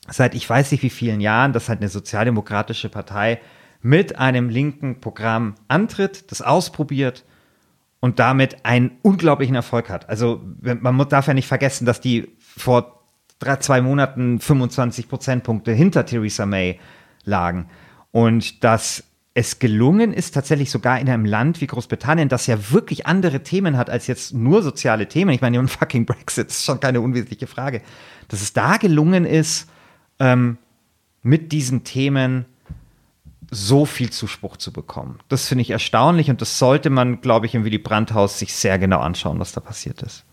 [0.07, 3.39] seit ich weiß nicht wie vielen Jahren, dass halt eine sozialdemokratische Partei
[3.83, 7.23] mit einem linken Programm antritt, das ausprobiert
[7.99, 10.09] und damit einen unglaublichen Erfolg hat.
[10.09, 13.03] Also man darf ja nicht vergessen, dass die vor
[13.38, 16.79] drei, zwei Monaten 25 Prozentpunkte hinter Theresa May
[17.25, 17.69] lagen
[18.09, 19.03] und dass
[19.36, 23.78] es gelungen ist, tatsächlich sogar in einem Land wie Großbritannien, das ja wirklich andere Themen
[23.78, 25.32] hat als jetzt nur soziale Themen.
[25.32, 27.82] Ich meine, ein fucking Brexit ist schon keine unwesentliche Frage.
[28.28, 29.67] Dass es da gelungen ist,
[30.19, 30.58] ähm,
[31.24, 32.46] mit diesen Themen
[33.50, 35.19] so viel Zuspruch zu bekommen.
[35.30, 38.78] Das finde ich erstaunlich und das sollte man, glaube ich, im Willy Brandt-Haus sich sehr
[38.78, 40.26] genau anschauen, was da passiert ist.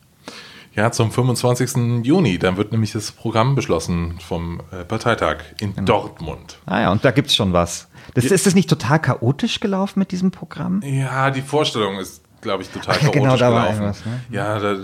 [0.74, 2.04] Ja, zum 25.
[2.04, 2.38] Juni.
[2.38, 5.86] Dann wird nämlich das Programm beschlossen vom äh, Parteitag in genau.
[5.86, 6.58] Dortmund.
[6.66, 7.88] Ah ja, und da gibt es schon was.
[8.14, 10.82] Das, ist das nicht total chaotisch gelaufen mit diesem Programm?
[10.82, 13.80] Ja, die Vorstellung ist, glaube ich, total Ach, chaotisch genau, da gelaufen.
[13.80, 14.20] War was, ne?
[14.30, 14.74] Ja, da,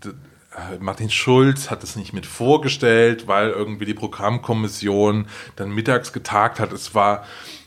[0.00, 0.10] da,
[0.78, 5.26] Martin Schulz hat es nicht mit vorgestellt, weil irgendwie die Programmkommission
[5.56, 6.72] dann mittags getagt hat.
[6.72, 7.24] Es war,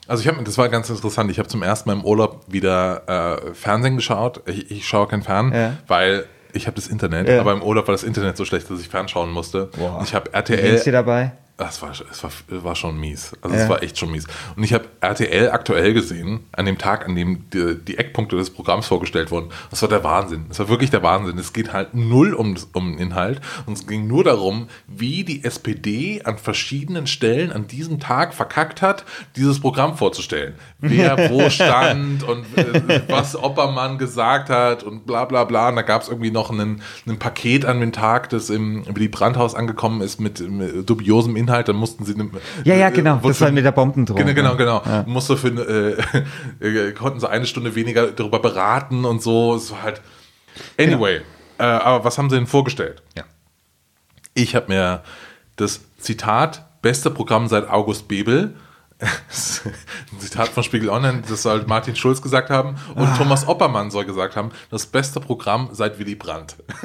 [0.07, 1.31] also ich habe, das war ganz interessant.
[1.31, 4.41] Ich habe zum ersten Mal im Urlaub wieder äh, Fernsehen geschaut.
[4.47, 5.77] Ich, ich schaue kein Fern, ja.
[5.87, 7.39] weil ich habe das Internet, ja.
[7.39, 9.69] aber im Urlaub war das Internet so schlecht, dass ich fernschauen musste.
[9.97, 10.79] Und ich habe RTL.
[10.79, 11.33] Wie dir dabei?
[11.55, 13.33] Das war, es war, war schon mies.
[13.41, 14.25] Also es war echt schon mies.
[14.55, 18.49] Und ich habe RTL aktuell gesehen, an dem Tag, an dem die, die, Eckpunkte des
[18.49, 19.49] Programms vorgestellt wurden.
[19.69, 20.45] Das war der Wahnsinn.
[20.47, 21.37] Das war wirklich der Wahnsinn.
[21.37, 23.39] Es geht halt null um, um Inhalt.
[23.67, 28.81] Und es ging nur darum, wie die SPD an verschiedenen Stellen an diesem Tag verkackt
[28.81, 30.55] hat, dieses Programm vorzustellen.
[30.79, 35.69] Wer wo stand und äh, was Oppermann gesagt hat und bla bla bla.
[35.69, 36.81] Und da gab es irgendwie noch ein
[37.19, 41.75] Paket an dem Tag, das im Willy Brandt-Haus angekommen ist mit, mit dubiosem Inhalt dann
[41.75, 42.15] mussten sie.
[42.63, 43.19] Ja, ja, genau.
[43.23, 44.19] Das war mit der Bombendrohung.
[44.19, 44.81] Genau, genau, genau.
[44.85, 45.03] Ja.
[45.07, 45.49] Musste für,
[46.61, 49.55] äh, äh, konnten sie eine Stunde weniger darüber beraten und so.
[49.55, 50.01] Es war halt.
[50.79, 51.21] Anyway,
[51.57, 51.69] genau.
[51.69, 53.01] äh, aber was haben sie denn vorgestellt?
[53.17, 53.23] Ja.
[54.33, 55.03] Ich habe mir
[55.55, 58.55] das Zitat beste Programm seit August Bebel
[58.99, 63.15] ein Zitat von Spiegel Online, das soll Martin Schulz gesagt haben und ah.
[63.17, 66.55] Thomas Oppermann soll gesagt haben, das beste Programm seit Willy Brandt.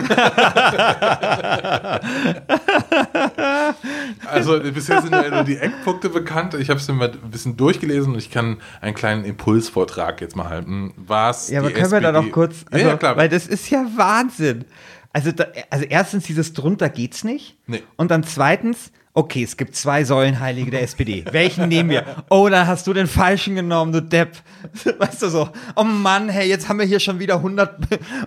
[4.27, 6.55] also bisher sind ja nur die Eckpunkte bekannt.
[6.55, 10.49] Ich habe es mir ein bisschen durchgelesen und ich kann einen kleinen Impulsvortrag jetzt mal
[10.49, 10.93] halten.
[10.97, 13.17] Was ja, aber können SPD wir da noch kurz, also, ja, klar.
[13.17, 14.65] weil das ist ja Wahnsinn.
[15.13, 17.57] Also, da, also erstens dieses drunter geht's nicht.
[17.67, 17.83] Nee.
[17.97, 21.25] Und dann zweitens, okay, es gibt zwei Säulenheilige der SPD.
[21.33, 22.25] Welchen nehmen wir?
[22.31, 24.37] Oh, da hast du den falschen genommen, du Depp.
[24.99, 27.79] Weißt du so, oh Mann, hey, jetzt haben wir hier schon wieder 100,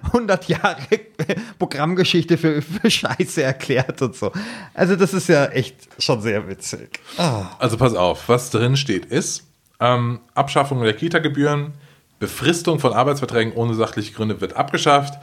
[0.07, 0.77] 100 Jahre
[1.59, 4.33] Programmgeschichte für, für Scheiße erklärt und so.
[4.73, 6.99] Also das ist ja echt schon sehr witzig.
[7.17, 7.45] Oh.
[7.57, 9.47] Also pass auf, was drin steht ist,
[9.79, 11.73] ähm, Abschaffung der Kita-Gebühren,
[12.19, 15.13] Befristung von Arbeitsverträgen ohne sachliche Gründe wird abgeschafft,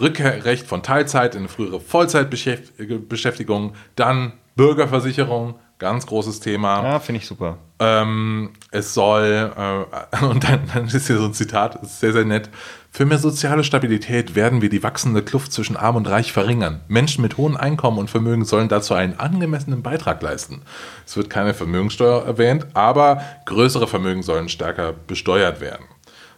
[0.00, 6.82] Rückkehrrecht von Teilzeit in frühere Vollzeitbeschäftigung, dann Bürgerversicherung, ganz großes Thema.
[6.82, 7.58] Ja, finde ich super.
[7.78, 12.24] Ähm, es soll, äh, und dann, dann, ist hier so ein Zitat, ist sehr, sehr
[12.24, 12.48] nett.
[12.90, 16.80] Für mehr soziale Stabilität werden wir die wachsende Kluft zwischen Arm und Reich verringern.
[16.88, 20.62] Menschen mit hohem Einkommen und Vermögen sollen dazu einen angemessenen Beitrag leisten.
[21.04, 25.84] Es wird keine Vermögenssteuer erwähnt, aber größere Vermögen sollen stärker besteuert werden.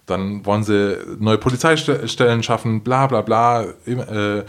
[0.08, 3.64] Dann wollen sie neue Polizeistellen schaffen, bla bla bla.
[3.86, 4.44] Äh,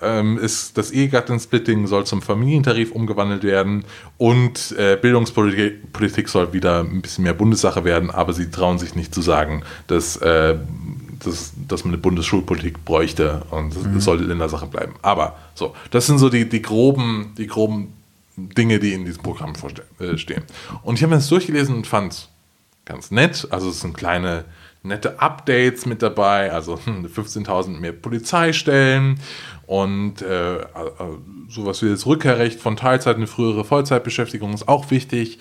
[0.00, 3.84] ähm, ist das Ehegattensplitting soll zum Familientarif umgewandelt werden
[4.18, 9.14] und äh, Bildungspolitik soll wieder ein bisschen mehr Bundessache werden, aber sie trauen sich nicht
[9.14, 10.56] zu sagen, dass, äh,
[11.22, 13.94] dass, dass man eine Bundesschulpolitik bräuchte und mhm.
[13.94, 14.94] das soll in der Sache bleiben.
[15.02, 17.92] Aber so, das sind so die, die groben, die groben
[18.36, 19.52] Dinge, die in diesem Programm
[19.98, 20.42] äh, stehen.
[20.82, 22.28] Und ich habe mir das durchgelesen und fand es
[22.84, 23.46] ganz nett.
[23.50, 24.44] Also es sind kleine
[24.82, 29.20] nette Updates mit dabei, also 15.000 hm, mehr Polizeistellen
[29.66, 30.66] und äh, äh,
[31.48, 35.38] sowas wie das Rückkehrrecht von Teilzeit in frühere Vollzeitbeschäftigung ist auch wichtig.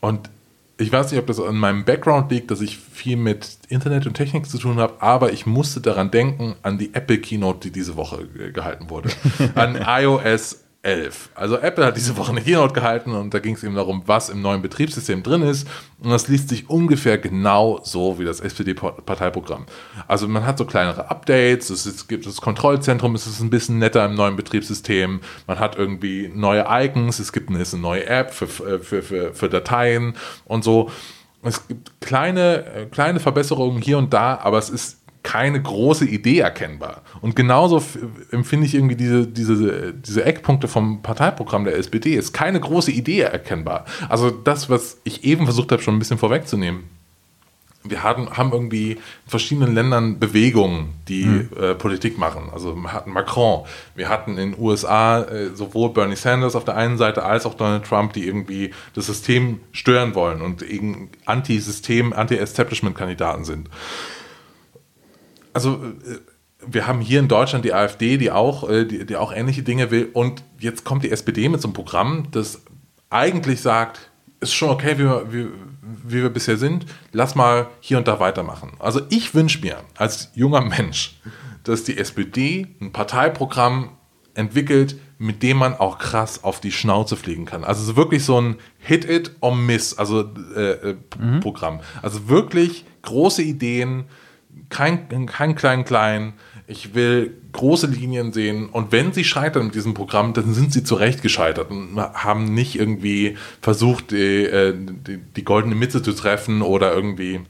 [0.00, 0.30] Und
[0.76, 4.14] ich weiß nicht, ob das an meinem Background liegt, dass ich viel mit Internet und
[4.14, 7.96] Technik zu tun habe, aber ich musste daran denken, an die Apple Keynote, die diese
[7.96, 9.10] Woche gehalten wurde.
[9.54, 11.30] an iOS 11.
[11.34, 14.28] Also Apple hat diese Woche eine Keynote gehalten und da ging es eben darum, was
[14.28, 15.66] im neuen Betriebssystem drin ist.
[16.02, 19.64] Und das liest sich ungefähr genau so wie das SPD-Parteiprogramm.
[20.06, 24.04] Also man hat so kleinere Updates, es gibt das Kontrollzentrum, es ist ein bisschen netter
[24.04, 25.20] im neuen Betriebssystem.
[25.46, 29.48] Man hat irgendwie neue Icons, es gibt eine, eine neue App für, für, für, für
[29.48, 30.90] Dateien und so.
[31.42, 36.38] Es gibt kleine, äh, kleine Verbesserungen hier und da, aber es ist keine große Idee
[36.38, 37.02] erkennbar.
[37.20, 37.82] Und genauso
[38.30, 43.20] empfinde ich irgendwie diese, diese, diese Eckpunkte vom Parteiprogramm der SPD, ist keine große Idee
[43.20, 43.86] erkennbar.
[44.08, 46.84] Also das, was ich eben versucht habe, schon ein bisschen vorwegzunehmen.
[47.86, 51.48] Wir haben, haben irgendwie in verschiedenen Ländern Bewegungen, die mhm.
[51.58, 52.50] äh, Politik machen.
[52.52, 56.76] Also wir hatten Macron, wir hatten in den USA äh, sowohl Bernie Sanders auf der
[56.76, 60.64] einen Seite als auch Donald Trump, die irgendwie das System stören wollen und
[61.26, 63.68] anti-System, anti-Establishment-Kandidaten sind
[65.54, 66.18] also äh,
[66.66, 69.90] wir haben hier in Deutschland die AfD, die auch, äh, die, die auch ähnliche Dinge
[69.90, 70.10] will.
[70.12, 72.62] Und jetzt kommt die SPD mit so einem Programm, das
[73.10, 75.46] eigentlich sagt, ist schon okay, wie wir, wie,
[76.04, 78.72] wie wir bisher sind, lass mal hier und da weitermachen.
[78.78, 81.20] Also ich wünsche mir als junger Mensch,
[81.62, 83.90] dass die SPD ein Parteiprogramm
[84.34, 87.64] entwickelt, mit dem man auch krass auf die Schnauze fliegen kann.
[87.64, 91.40] Also so wirklich so ein Hit it or miss, also äh, äh, mhm.
[91.40, 91.80] Programm.
[92.02, 94.04] Also wirklich große Ideen,
[94.68, 96.32] kein, kein klein klein.
[96.66, 98.68] Ich will große Linien sehen.
[98.68, 102.54] Und wenn sie scheitern mit diesem Programm, dann sind sie zu Recht gescheitert und haben
[102.54, 107.40] nicht irgendwie versucht, die, äh, die, die goldene Mitte zu treffen oder irgendwie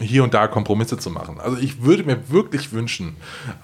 [0.00, 1.38] hier und da Kompromisse zu machen.
[1.38, 3.16] Also ich würde mir wirklich wünschen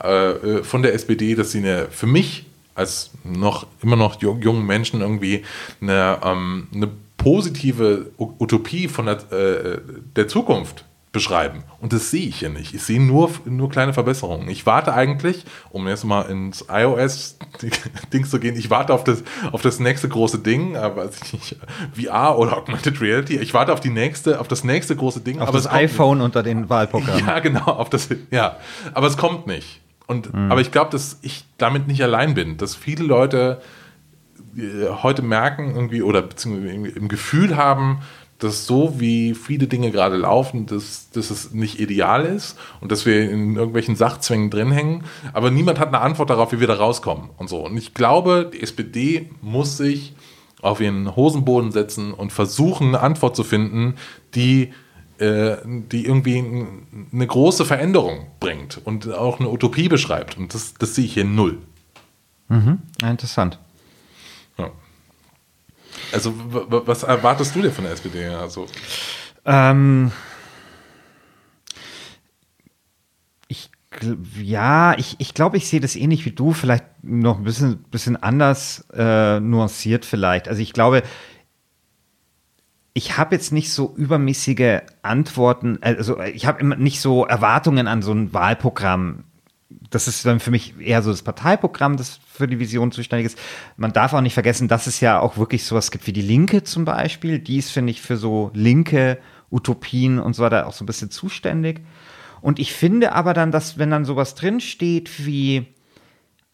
[0.03, 4.65] äh, äh von der SPD, dass sie eine, für mich als noch immer noch jungen
[4.65, 5.43] Menschen irgendwie
[5.81, 9.79] eine, ähm, eine positive Utopie von der, äh,
[10.15, 11.65] der Zukunft beschreiben.
[11.81, 12.75] Und das sehe ich hier nicht.
[12.75, 14.49] Ich sehe nur, nur kleine Verbesserungen.
[14.49, 19.63] Ich warte eigentlich, um jetzt mal ins iOS-Ding zu gehen, ich warte auf das, auf
[19.63, 21.57] das nächste große Ding, aber ich nicht,
[21.95, 23.39] VR oder Augmented Reality.
[23.39, 25.41] Ich warte auf die nächste, auf das nächste große Ding.
[25.41, 26.25] Auf das iPhone nicht.
[26.27, 27.19] unter den Wahlprogrammen.
[27.29, 28.57] Ja, genau, auf das, ja.
[28.95, 29.81] Aber es kommt nicht.
[30.07, 30.51] Und, mhm.
[30.51, 33.61] aber ich glaube, dass ich damit nicht allein bin, dass viele Leute
[34.57, 38.01] äh, heute merken irgendwie oder beziehungsweise im Gefühl haben,
[38.39, 43.05] dass so wie viele Dinge gerade laufen, dass, dass es nicht ideal ist und dass
[43.05, 45.05] wir in irgendwelchen Sachzwängen drin hängen.
[45.33, 47.67] Aber niemand hat eine Antwort darauf, wie wir da rauskommen und so.
[47.67, 50.15] Und ich glaube, die SPD muss sich
[50.63, 53.95] auf ihren Hosenboden setzen und versuchen, eine Antwort zu finden,
[54.35, 54.73] die,
[55.19, 56.45] äh, die irgendwie
[57.13, 60.37] eine große Veränderung bringt und auch eine Utopie beschreibt.
[60.39, 61.59] Und das, das sehe ich hier null.
[62.49, 62.79] Mhm.
[63.03, 63.59] Interessant.
[66.13, 68.27] Also, was erwartest du dir von der SPD?
[68.27, 68.67] Also,
[69.45, 70.13] ähm,
[73.49, 73.71] ich,
[74.43, 78.17] ja, ich, ich glaube, ich sehe das ähnlich wie du, vielleicht noch ein bisschen, bisschen
[78.17, 80.49] anders äh, nuanciert vielleicht.
[80.49, 81.03] Also ich glaube,
[82.93, 88.13] ich habe jetzt nicht so übermäßige Antworten, also ich habe nicht so Erwartungen an so
[88.13, 89.25] ein Wahlprogramm
[89.91, 93.39] das ist dann für mich eher so das Parteiprogramm, das für die Vision zuständig ist.
[93.77, 96.63] Man darf auch nicht vergessen, dass es ja auch wirklich sowas gibt wie die Linke
[96.63, 97.39] zum Beispiel.
[97.39, 99.19] Die ist, finde ich, für so linke
[99.51, 101.81] Utopien und so weiter auch so ein bisschen zuständig.
[102.41, 105.67] Und ich finde aber dann, dass wenn dann sowas drinsteht wie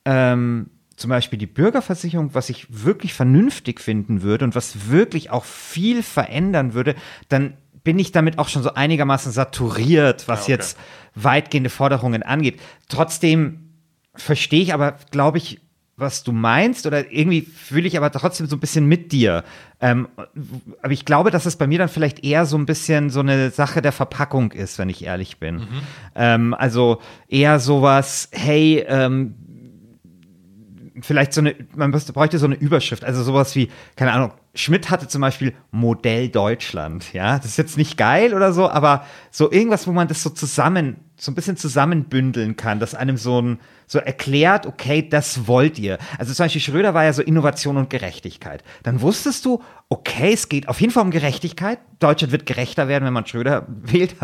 [0.05, 5.45] ähm, zum Beispiel die Bürgerversicherung, was ich wirklich vernünftig finden würde und was wirklich auch
[5.45, 6.95] viel verändern würde,
[7.29, 10.53] dann bin ich damit auch schon so einigermaßen saturiert, was ja, okay.
[10.53, 10.79] jetzt
[11.15, 12.61] weitgehende Forderungen angeht.
[12.89, 13.71] Trotzdem
[14.15, 15.61] verstehe ich aber, glaube ich,
[15.97, 19.45] was du meinst oder irgendwie fühle ich aber trotzdem so ein bisschen mit dir.
[19.81, 20.09] Ähm,
[20.83, 23.51] aber ich glaube, dass es bei mir dann vielleicht eher so ein bisschen so eine
[23.51, 25.57] Sache der Verpackung ist, wenn ich ehrlich bin.
[25.57, 25.67] Mhm.
[26.17, 29.37] Ähm, also eher sowas, hey, ähm,
[31.01, 35.09] vielleicht so eine, man bräuchte so eine Überschrift, also sowas wie, keine Ahnung, Schmidt hatte
[35.09, 39.87] zum Beispiel Modell Deutschland, ja, das ist jetzt nicht geil oder so, aber so irgendwas,
[39.87, 43.99] wo man das so zusammen, so ein bisschen zusammenbündeln kann, dass einem so ein, so
[43.99, 45.99] erklärt, okay, das wollt ihr.
[46.19, 48.63] Also zum Beispiel Schröder war ja so Innovation und Gerechtigkeit.
[48.83, 51.79] Dann wusstest du, okay, es geht auf jeden Fall um Gerechtigkeit.
[51.99, 54.17] Deutschland wird gerechter werden, wenn man Schröder wählt.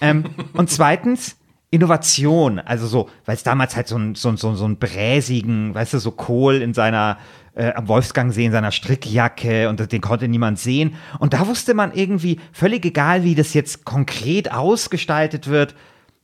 [0.00, 1.36] ähm, und zweitens,
[1.76, 5.92] Innovation, also so, weil es damals halt so ein, so, so, so ein bräsigen, weißt
[5.92, 7.18] du, so Kohl in seiner,
[7.54, 10.94] äh, am Wolfgangsee in seiner Strickjacke und den konnte niemand sehen.
[11.18, 15.74] Und da wusste man irgendwie, völlig egal, wie das jetzt konkret ausgestaltet wird,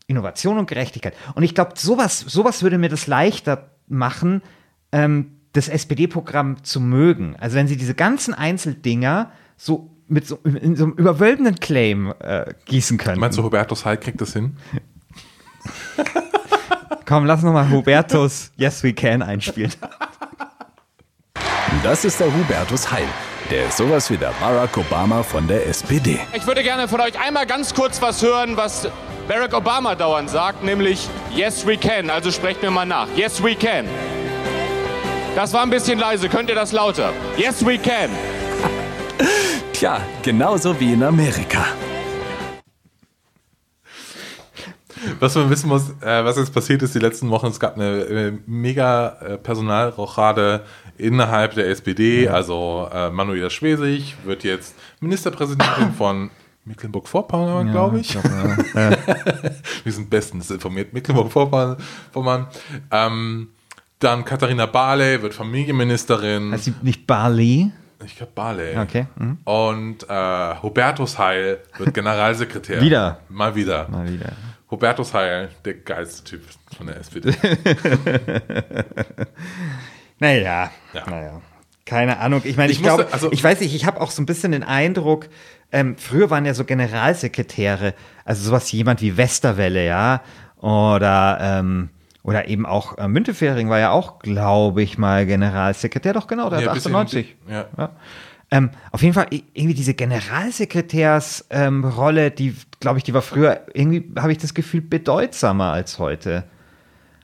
[0.07, 1.13] Innovation und Gerechtigkeit.
[1.35, 4.41] Und ich glaube, sowas, sowas würde mir das leichter machen,
[4.91, 7.37] ähm, das SPD-Programm zu mögen.
[7.39, 12.55] Also wenn sie diese ganzen Einzeldinger so mit so, in so einem überwölbenden Claim äh,
[12.65, 13.21] gießen können.
[13.21, 14.57] Meinst du, Hubertus Heil kriegt das hin?
[17.07, 19.73] Komm, lass nochmal Hubertus Yes We Can einspielen.
[21.83, 23.09] Das ist der Hubertus Heil.
[23.51, 26.21] Der ist sowas wie der Barack Obama von der SPD.
[26.33, 28.89] Ich würde gerne von euch einmal ganz kurz was hören, was
[29.29, 32.09] Barack Obama dauernd sagt, nämlich Yes we can.
[32.09, 33.09] Also sprecht mir mal nach.
[33.17, 33.87] Yes we can.
[35.35, 36.29] Das war ein bisschen leise.
[36.29, 37.13] Könnt ihr das lauter?
[37.37, 38.11] Yes we can.
[39.73, 41.67] Tja, genauso wie in Amerika.
[45.21, 48.01] Was man wissen muss, äh, was jetzt passiert ist die letzten Wochen, es gab eine
[48.03, 50.63] äh, mega äh, Personalrochade
[50.99, 52.25] innerhalb der SPD.
[52.25, 52.33] Ja.
[52.33, 56.31] Also äh, Manuela Schwesig wird jetzt Ministerpräsidentin von
[56.65, 58.15] Mecklenburg-Vorpommern, ja, glaube ich.
[58.15, 58.91] ich glaub, ja.
[59.85, 60.93] Wir sind bestens informiert.
[60.93, 62.47] Mecklenburg-Vorpommern.
[62.91, 63.49] Ähm,
[63.99, 66.53] dann Katharina Barley wird Familienministerin.
[66.53, 67.71] Heißt sie nicht Barley?
[68.05, 68.77] Ich glaube Barley.
[68.79, 69.07] Okay.
[69.17, 69.39] Mhm.
[69.45, 72.81] Und äh, Hubertus Heil wird Generalsekretär.
[72.81, 73.21] wieder.
[73.29, 73.89] Mal wieder.
[73.89, 74.33] Mal wieder.
[74.73, 76.41] Hubertus Heil, der geilste Typ
[76.75, 77.31] von der SPD.
[80.19, 81.11] naja, ja.
[81.11, 81.43] naja.
[81.85, 82.41] Keine Ahnung.
[82.45, 84.53] Ich meine, ich, ich glaube, also, ich weiß nicht, ich habe auch so ein bisschen
[84.53, 85.29] den Eindruck,
[85.73, 87.93] ähm, früher waren ja so Generalsekretäre,
[88.25, 90.23] also sowas wie jemand wie Westerwelle, ja,
[90.57, 91.91] oder, ähm,
[92.23, 96.61] oder eben auch äh, Müntefering war ja auch, glaube ich, mal Generalsekretär, doch genau, der
[96.61, 97.37] ja, hat 98.
[97.47, 97.67] ja.
[97.77, 97.91] ja.
[98.53, 104.13] Ähm, auf jeden Fall irgendwie diese Generalsekretärsrolle, ähm, die, glaube ich, die war früher, irgendwie
[104.19, 106.45] habe ich das Gefühl, bedeutsamer als heute.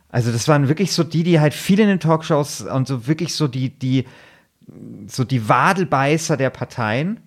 [0.08, 3.34] Also das waren wirklich so die, die halt viel in den Talkshows und so wirklich
[3.34, 4.06] so die, die,
[5.06, 7.20] so die Wadelbeißer der Parteien.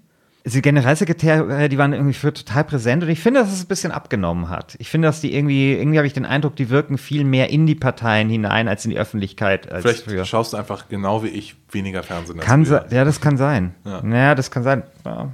[0.43, 3.91] Die Generalsekretäre, die waren irgendwie für total präsent und ich finde, dass es ein bisschen
[3.91, 4.75] abgenommen hat.
[4.79, 7.67] Ich finde, dass die irgendwie, irgendwie habe ich den Eindruck, die wirken viel mehr in
[7.67, 9.67] die Parteien hinein als in die Öffentlichkeit.
[9.69, 10.25] Vielleicht früher.
[10.25, 12.39] schaust du einfach genau wie ich weniger Fernsehen.
[12.39, 12.87] Kann früher.
[12.89, 13.75] ja, das kann sein.
[13.85, 14.01] Ja.
[14.01, 14.81] Naja, das kann sein.
[15.05, 15.29] Ja,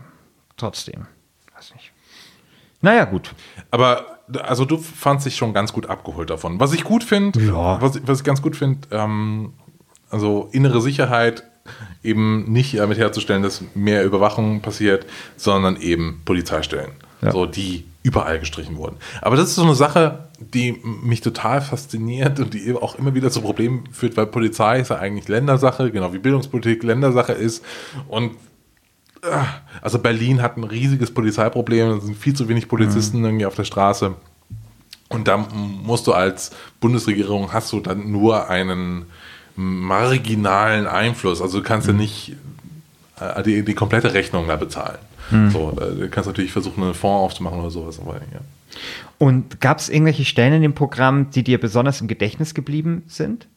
[0.57, 1.07] trotzdem.
[1.55, 1.93] Weiß nicht.
[2.81, 3.33] Naja, gut.
[3.71, 6.59] Aber also du fandst dich schon ganz gut abgeholt davon.
[6.59, 7.81] Was ich gut finde, Ja.
[7.81, 9.53] was, was ich ganz gut finde, ähm,
[10.09, 11.43] also innere Sicherheit
[12.03, 15.05] eben nicht damit herzustellen, dass mehr Überwachung passiert,
[15.35, 16.91] sondern eben Polizeistellen,
[17.21, 17.31] Ja.
[17.31, 18.97] so die überall gestrichen wurden.
[19.21, 23.29] Aber das ist so eine Sache, die mich total fasziniert und die auch immer wieder
[23.31, 27.63] zu Problemen führt, weil Polizei ist ja eigentlich Ländersache, genau wie Bildungspolitik Ländersache ist
[28.07, 28.31] und
[29.81, 33.63] also Berlin hat ein riesiges Polizeiproblem, es sind viel zu wenig Polizisten irgendwie auf der
[33.63, 34.15] Straße.
[35.09, 39.05] Und da musst du als Bundesregierung hast du dann nur einen
[39.57, 41.41] marginalen Einfluss.
[41.41, 42.35] Also du kannst ja nicht
[43.19, 44.99] äh, die, die komplette Rechnung da bezahlen.
[45.29, 48.39] So, äh, du kannst natürlich versuchen, einen Fonds aufzumachen oder sowas, aber ja.
[49.17, 53.47] Und gab es irgendwelche Stellen in dem Programm, die dir besonders im Gedächtnis geblieben sind?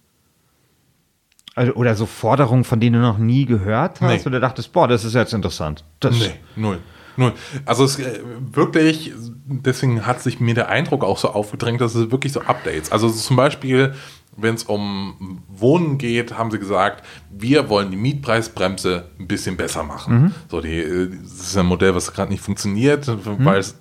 [1.54, 4.24] Also, oder so Forderungen, von denen du noch nie gehört hast?
[4.24, 4.26] Nee.
[4.26, 5.84] Oder dachtest, boah, das ist jetzt interessant.
[6.00, 6.78] Das, Nee, null.
[7.16, 7.34] Null.
[7.66, 8.20] Also es äh,
[8.52, 9.12] wirklich,
[9.46, 12.90] deswegen hat sich mir der Eindruck auch so aufgedrängt, dass es wirklich so Updates.
[12.92, 13.94] Also zum Beispiel,
[14.36, 19.82] wenn es um Wohnen geht, haben sie gesagt, wir wollen die Mietpreisbremse ein bisschen besser
[19.82, 20.34] machen.
[20.50, 23.76] So, die, äh, das ist ein Modell, was gerade nicht funktioniert, weil es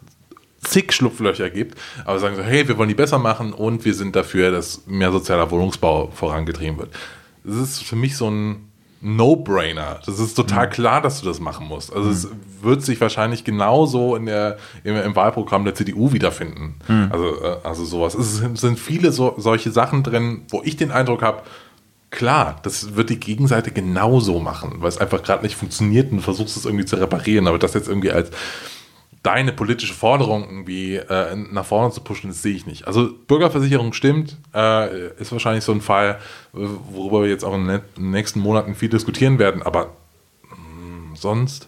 [0.61, 4.15] zig Schlupflöcher gibt, aber sagen so, hey, wir wollen die besser machen und wir sind
[4.15, 6.93] dafür, dass mehr sozialer Wohnungsbau vorangetrieben wird.
[7.43, 8.68] Das ist für mich so ein
[9.01, 9.99] No-Brainer.
[10.05, 11.93] Das ist total klar, dass du das machen musst.
[11.93, 12.27] Also es
[12.61, 16.75] wird sich wahrscheinlich genauso in der, im, im Wahlprogramm der CDU wiederfinden.
[17.09, 18.13] Also, äh, also sowas.
[18.13, 21.43] Es sind, sind viele so, solche Sachen drin, wo ich den Eindruck habe,
[22.11, 26.23] klar, das wird die Gegenseite genauso machen, weil es einfach gerade nicht funktioniert und du
[26.23, 28.31] versuchst es irgendwie zu reparieren, aber das jetzt irgendwie als
[29.23, 32.87] deine politische Forderung irgendwie äh, nach vorne zu pushen, das sehe ich nicht.
[32.87, 36.19] Also Bürgerversicherung stimmt, äh, ist wahrscheinlich so ein Fall,
[36.53, 39.87] worüber wir jetzt auch in den nächsten Monaten viel diskutieren werden, aber
[40.49, 41.67] mh, sonst,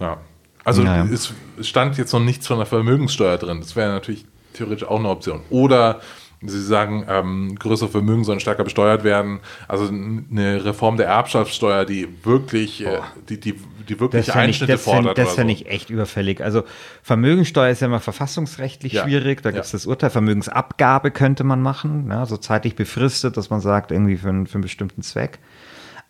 [0.00, 0.18] ja.
[0.64, 1.08] Also Naja.
[1.12, 3.60] es, stand jetzt noch nichts von der Vermögenssteuer drin.
[3.60, 5.40] Das wäre natürlich theoretisch auch eine Option.
[5.50, 6.00] Oder
[6.44, 9.38] Sie sagen, ähm, größere Vermögen sollen stärker besteuert werden.
[9.68, 13.54] Also eine Reform der Erbschaftssteuer, die wirklich, äh, die, die,
[13.88, 15.18] die Das wirklich ist ja nicht, Einschnitte das, fordert.
[15.18, 15.44] das ja so.
[15.44, 16.40] nicht echt überfällig.
[16.42, 16.64] Also
[17.02, 19.04] Vermögensteuer ist ja immer verfassungsrechtlich Ja.
[19.04, 19.42] schwierig.
[19.42, 19.54] Da Ja.
[19.54, 20.10] gibt es das Urteil.
[20.10, 24.54] Vermögensabgabe könnte man machen, ja, so zeitlich befristet, dass man sagt, irgendwie für, einen- für
[24.54, 25.38] einen bestimmten Zweck.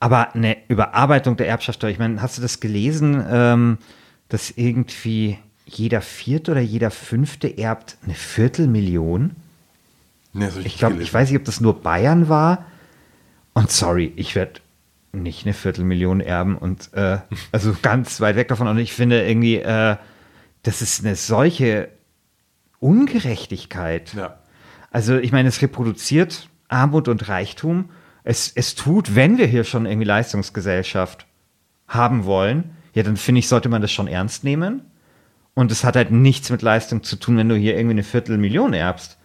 [0.00, 3.78] Aber eine Überarbeitung der Erbschaftssteuer, ich meine, hast du das gelesen, ähm,
[4.28, 9.30] dass irgendwie jeder Vierte oder jeder Fünfte erbt eine Viertelmillion?
[10.32, 12.64] Nee, das Ich glaube, ich weiß nicht, ob das nur Bayern war.
[13.54, 14.60] Und sorry, ich werde
[15.12, 17.18] nicht eine Viertelmillion erben und äh,
[17.52, 18.66] also ganz weit weg davon.
[18.66, 19.96] Und ich finde irgendwie, äh,
[20.62, 21.88] das ist eine solche
[22.80, 24.14] Ungerechtigkeit.
[24.14, 24.38] Ja.
[24.90, 27.90] Also ich meine, es reproduziert Armut und Reichtum.
[28.24, 31.26] Es, es tut, wenn wir hier schon irgendwie Leistungsgesellschaft
[31.88, 34.82] haben wollen, ja, dann finde ich, sollte man das schon ernst nehmen.
[35.54, 38.72] Und es hat halt nichts mit Leistung zu tun, wenn du hier irgendwie eine Viertelmillion
[38.72, 39.18] erbst.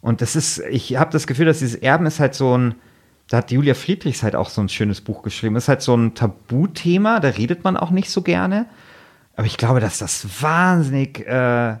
[0.00, 2.74] Und das ist, ich habe das Gefühl, dass dieses Erben ist halt so ein,
[3.28, 6.14] da hat Julia Friedrichs halt auch so ein schönes Buch geschrieben, ist halt so ein
[6.14, 8.66] Tabuthema, da redet man auch nicht so gerne.
[9.36, 11.76] Aber ich glaube, dass das wahnsinnig, äh,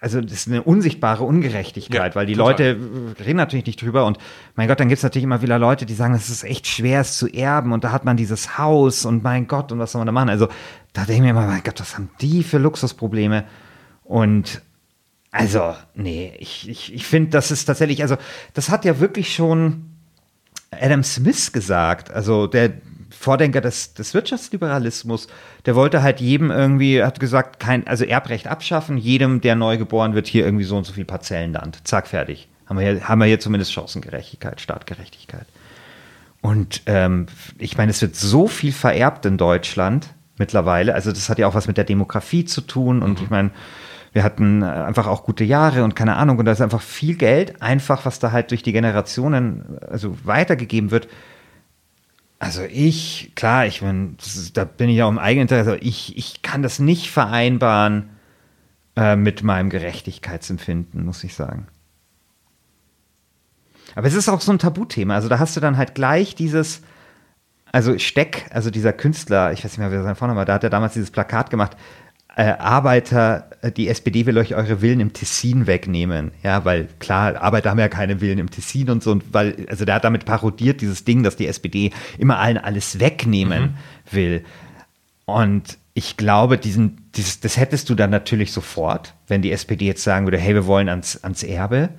[0.00, 2.50] also das ist eine unsichtbare Ungerechtigkeit, Ja, weil die total.
[2.50, 2.76] Leute
[3.24, 4.18] reden natürlich nicht drüber und
[4.56, 7.02] mein Gott, dann gibt es natürlich immer wieder Leute, die sagen, es ist echt schwer,
[7.02, 10.00] es zu erben und da hat man dieses Haus und mein Gott und was soll
[10.00, 10.30] man da machen?
[10.30, 10.48] Also
[10.92, 13.44] da denke ich mir immer, mein Gott, was haben die für Luxusprobleme?
[14.02, 14.62] Und
[15.30, 18.16] also, nee, ich, ich, ich finde, das ist tatsächlich, also
[18.54, 19.89] das hat ja wirklich schon
[20.70, 22.72] Adam Smith gesagt, also der
[23.10, 25.28] Vordenker des, des Wirtschaftsliberalismus,
[25.66, 30.14] der wollte halt jedem irgendwie, hat gesagt, kein, also Erbrecht abschaffen, jedem, der neu geboren
[30.14, 31.86] wird, hier irgendwie so und so viel Parzellenland.
[31.86, 32.48] Zack, fertig.
[32.66, 35.46] Haben wir hier, haben wir hier zumindest Chancengerechtigkeit, Staatgerechtigkeit.
[36.40, 37.26] Und ähm,
[37.58, 40.08] ich meine, es wird so viel vererbt in Deutschland
[40.38, 40.94] mittlerweile.
[40.94, 43.02] Also das hat ja auch was mit der Demografie zu tun.
[43.02, 43.50] Und ich meine,
[44.12, 46.38] wir hatten äh, einfach auch gute Jahre und keine Ahnung.
[46.38, 50.90] Und da ist einfach viel Geld, einfach was da halt durch die Generationen also weitergegeben
[50.90, 51.08] wird.
[52.38, 56.62] Also ich, klar, ich ist- da bin ich ja auch im Eigeninteresse, ich, ich kann
[56.62, 58.10] das nicht vereinbaren
[58.96, 61.66] äh, mit meinem Gerechtigkeitsempfinden, muss ich sagen.
[63.94, 65.14] Aber es ist auch so ein Tabuthema.
[65.14, 66.80] Also da hast du dann halt gleich dieses,
[67.72, 70.64] also Steck, also dieser Künstler, ich weiß nicht mehr, wer sein Vorname war, da hat
[70.64, 71.76] er damals dieses Plakat gemacht.
[72.36, 76.32] Äh, Arbeiter, äh, die SPD will euch eure Villen im Tessin wegnehmen.
[76.42, 79.10] Ja, weil klar, Arbeiter haben ja keine Villen im Tessin und so.
[79.12, 83.00] Und weil, also der hat damit parodiert, dieses Ding, dass die SPD immer allen alles
[83.00, 83.74] wegnehmen mhm.
[84.10, 84.44] will.
[85.24, 90.02] Und ich glaube, diesen, dieses, das hättest du dann natürlich sofort, wenn die SPD jetzt
[90.02, 91.90] sagen würde, hey, wir wollen ans, ans Erbe.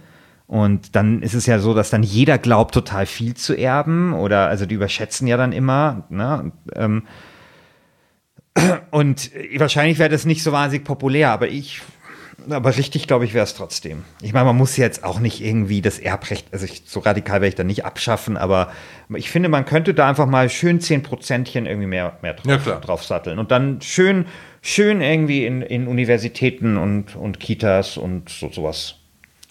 [0.48, 4.14] Und dann ist es ja so, dass dann jeder glaubt, total viel zu erben.
[4.14, 6.04] Oder also die überschätzen ja dann immer.
[6.10, 6.52] Ne?
[6.76, 7.04] Ähm,
[8.92, 11.82] und wahrscheinlich wäre das nicht so wahnsinnig populär, aber ich,
[12.50, 14.04] aber richtig, glaube ich, wäre es trotzdem.
[14.22, 17.48] Ich meine, man muss jetzt auch nicht irgendwie das Erbrecht, also ich, so radikal werde
[17.48, 18.72] ich da nicht abschaffen, aber
[19.16, 22.80] ich finde, man könnte da einfach mal schön 10 Prozentchen irgendwie mehr, mehr drauf, ja,
[22.80, 24.26] drauf satteln und dann schön,
[24.62, 28.96] schön irgendwie in, in Universitäten und, und Kitas und so, sowas.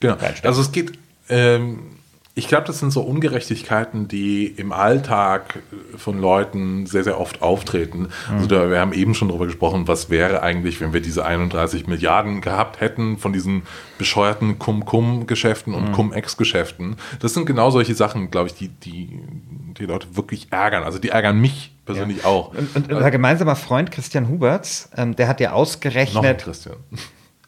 [0.01, 0.17] Genau.
[0.43, 0.93] Also es geht,
[1.29, 2.00] ähm,
[2.41, 5.63] ich glaube, das sind so Ungerechtigkeiten, die im Alltag
[5.97, 8.09] von Leuten sehr, sehr oft auftreten.
[8.31, 8.35] Mhm.
[8.35, 11.87] Also da, wir haben eben schon darüber gesprochen, was wäre eigentlich, wenn wir diese 31
[11.87, 13.65] Milliarden gehabt hätten von diesen
[13.99, 15.93] bescheuerten Cum-Cum-Geschäften und mhm.
[15.93, 16.97] Cum-Ex-Geschäften.
[17.21, 19.21] Das sind genau solche Sachen, glaube ich, die, die
[19.79, 20.83] die Leute wirklich ärgern.
[20.83, 22.25] Also die ärgern mich persönlich ja.
[22.25, 22.55] auch.
[22.55, 26.47] Und, und unser gemeinsamer Freund Christian Huberts, ähm, der hat ja ausgerechnet,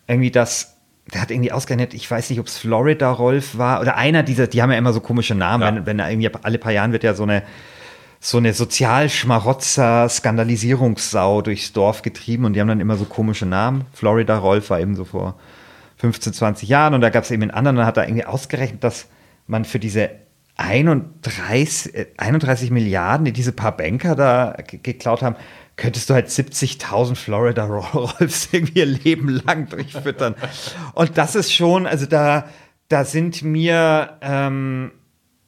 [0.07, 0.72] irgendwie, dass
[1.12, 4.46] der hat irgendwie ausgerechnet, ich weiß nicht, ob es Florida Rolf war oder einer dieser,
[4.46, 5.86] die haben ja immer so komische Namen, ja.
[5.86, 7.42] wenn, wenn irgendwie alle paar Jahren wird ja so eine
[8.24, 13.84] so eine Sozialschmarotzer Skandalisierungssau durchs Dorf getrieben und die haben dann immer so komische Namen.
[13.92, 15.34] Florida Rolf war eben so vor
[15.96, 18.84] 15, 20 Jahren und da gab es eben einen anderen, dann hat er irgendwie ausgerechnet,
[18.84, 19.09] dass
[19.48, 20.11] man für diese
[20.57, 25.34] 31, 31 äh, Milliarden, die diese paar Banker da geklaut haben,
[25.77, 27.64] könntest du halt 70.000 Florida
[27.95, 30.35] Rolls irgendwie ihr Leben lang durchfüttern.
[30.95, 32.49] Und das ist schon, also da,
[32.89, 34.93] da sind mir, ähm,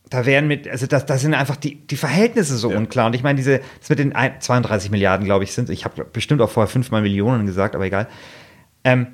[0.09, 2.77] da wären mit, also da, da sind einfach die, die Verhältnisse so ja.
[2.77, 3.07] unklar.
[3.07, 6.41] Und ich meine, diese, das mit den 32 Milliarden, glaube ich, sind, ich habe bestimmt
[6.41, 8.09] auch vorher fünfmal Millionen gesagt, aber egal.
[8.85, 9.09] Ähm,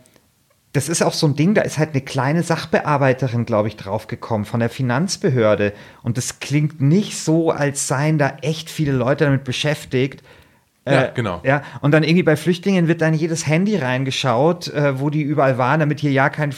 [0.72, 4.44] das ist auch so ein Ding, da ist halt eine kleine Sachbearbeiterin, glaube ich, draufgekommen
[4.44, 5.72] von der Finanzbehörde.
[6.02, 10.22] Und das klingt nicht so, als seien da echt viele Leute damit beschäftigt,
[10.86, 11.40] ja, äh, genau.
[11.44, 15.58] Ja, und dann irgendwie bei Flüchtlingen wird dann jedes Handy reingeschaut, äh, wo die überall
[15.58, 16.54] waren, damit hier ja kein,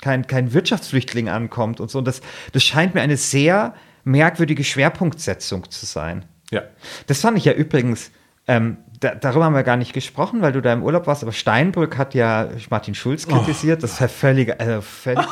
[0.00, 1.98] kein, kein Wirtschaftsflüchtling ankommt und so.
[1.98, 2.20] Und das,
[2.52, 3.74] das scheint mir eine sehr
[4.04, 6.24] merkwürdige Schwerpunktsetzung zu sein.
[6.50, 6.62] Ja.
[7.06, 8.10] Das fand ich ja übrigens
[8.46, 11.32] ähm, da, darüber haben wir gar nicht gesprochen, weil du da im Urlaub warst, aber
[11.32, 13.34] Steinbrück hat ja Martin Schulz oh.
[13.34, 13.78] kritisiert.
[13.78, 13.82] Oh.
[13.82, 15.26] Das ist ja völlig, also völlig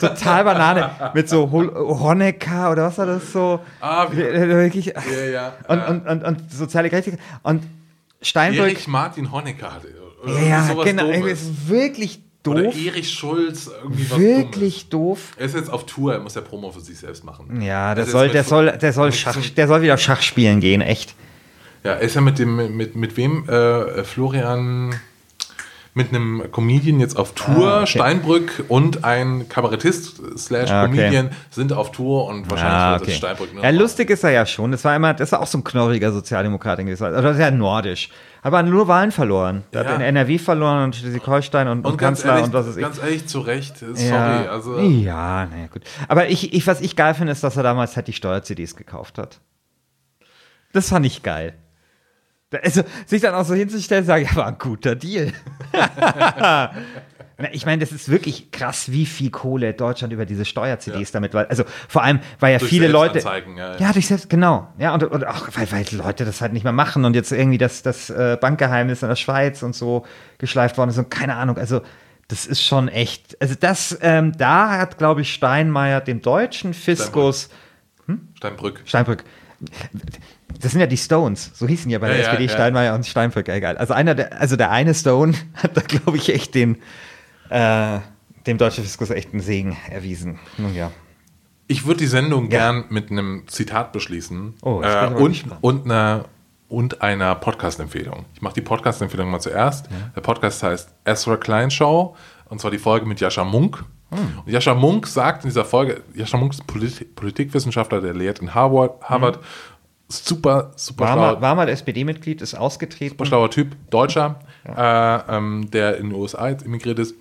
[0.00, 0.90] total Banane.
[1.14, 3.60] Mit so Honecker oder was war das so?
[3.80, 4.86] Ah, wie, wirklich.
[4.86, 5.52] Ja, ja.
[5.66, 7.24] Und, und, und, und soziale Gerechtigkeit.
[7.42, 7.64] Und
[8.22, 8.66] Steinbrück.
[8.66, 9.88] Erich Martin Honecker hatte.
[10.46, 11.08] Ja, genau.
[11.08, 12.54] Es ist wirklich doof.
[12.54, 15.32] Oder Erich Schulz, irgendwie was Wirklich doof.
[15.36, 17.60] Er ist jetzt auf Tour, er muss ja Promo für sich selbst machen.
[17.60, 21.14] Ja, der soll, der soll, der soll, Schach, der soll wieder Schach spielen gehen, echt.
[21.82, 23.48] Ja, er ist ja mit dem, mit, mit wem?
[23.48, 24.94] Äh, Florian
[25.92, 27.68] mit einem Comedian jetzt auf Tour.
[27.68, 27.86] Ah, okay.
[27.86, 31.36] Steinbrück und ein Kabarettist slash ah, Comedian okay.
[31.50, 33.00] sind auf Tour und wahrscheinlich ah, okay.
[33.00, 33.64] wird es Steinbrück nur.
[33.64, 34.70] Ja, lustig ist er ja schon.
[34.70, 37.04] Das war immer, das war auch so ein knorriger Sozialdemokrat gewesen.
[37.04, 38.08] Also sehr nordisch.
[38.42, 39.64] Aber nur Wahlen verloren.
[39.72, 39.88] Er ja.
[39.88, 42.82] hat in NRW verloren und Schleswig-Holstein und, und, und Kanzler ehrlich, und was ist ich.
[42.82, 43.76] Ganz ehrlich, zu Recht.
[43.78, 44.08] Sorry.
[44.08, 44.46] Ja.
[44.46, 44.78] Also.
[44.78, 45.82] Ja, naja, gut.
[46.08, 49.18] Aber ich, ich, was ich geil finde, ist, dass er damals halt die Steuer-CDs gekauft
[49.18, 49.40] hat.
[50.72, 51.54] Das fand ich geil.
[52.62, 55.32] Also, sich dann auch so hinzustellen, sagen, ja, war ein guter Deal.
[57.52, 61.12] ich meine, das ist wirklich krass, wie viel Kohle Deutschland über diese Steuer-CDs ja.
[61.12, 61.48] damit war.
[61.48, 63.20] Also vor allem, weil ja durch viele Leute.
[63.20, 63.76] Ja, ja.
[63.78, 64.68] ja, durch selbst, genau.
[64.78, 67.58] Ja, und, und auch, weil, weil Leute das halt nicht mehr machen und jetzt irgendwie
[67.58, 70.04] das, das äh, Bankgeheimnis in der Schweiz und so
[70.38, 71.56] geschleift worden ist und keine Ahnung.
[71.56, 71.82] Also,
[72.28, 73.40] das ist schon echt.
[73.40, 77.48] Also, das, ähm, da hat, glaube ich, Steinmeier dem deutschen Fiskus.
[78.06, 78.06] Steinbrück.
[78.06, 78.28] Hm?
[78.36, 78.82] Steinbrück.
[78.84, 79.24] Steinbrück
[80.60, 83.06] das sind ja die Stones, so hießen ja bei der ja, SPD ja, Steinmeier und
[83.06, 83.76] Steinbrück, egal.
[83.78, 86.78] Also einer der, also der eine Stone hat da, glaube ich, echt den
[87.50, 87.98] äh,
[88.46, 90.38] dem deutschen Fiskus echt einen Segen erwiesen.
[90.56, 90.90] Nun ja.
[91.66, 96.24] Ich würde die Sendung gern mit einem Zitat beschließen oh, äh, und, und einer
[96.68, 98.26] und einer Podcast-Empfehlung.
[98.34, 99.88] Ich mache die Podcast-Empfehlung mal zuerst.
[100.14, 102.16] Der Podcast heißt Ezra Klein Show
[102.48, 103.84] und zwar die Folge mit Jascha Munk.
[104.10, 104.38] Hm.
[104.44, 108.54] Und Jascha Munk sagt in dieser Folge, Jascha Munk ist Polit Politikwissenschaftler, der lehrt in
[108.54, 109.42] Harvard, Harvard hm
[110.10, 111.32] super, super war schlauer.
[111.34, 113.10] Mal, war mal SPD-Mitglied, ist ausgetreten.
[113.10, 115.16] Super schlauer Typ, Deutscher, ja.
[115.16, 117.14] äh, ähm, der in den USA jetzt emigriert ist.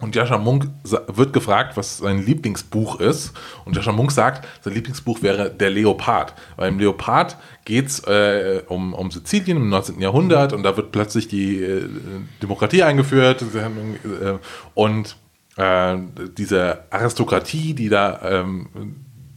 [0.00, 3.32] Und Jascha Munk wird gefragt, was sein Lieblingsbuch ist.
[3.64, 6.34] Und Jascha Munk sagt, sein Lieblingsbuch wäre Der Leopard.
[6.56, 10.00] Weil im Leopard geht es äh, um, um Sizilien im 19.
[10.00, 11.88] Jahrhundert und da wird plötzlich die äh,
[12.40, 13.42] Demokratie eingeführt.
[13.42, 14.38] Äh,
[14.74, 15.16] und
[15.56, 15.96] äh,
[16.36, 18.68] diese Aristokratie, die da ähm,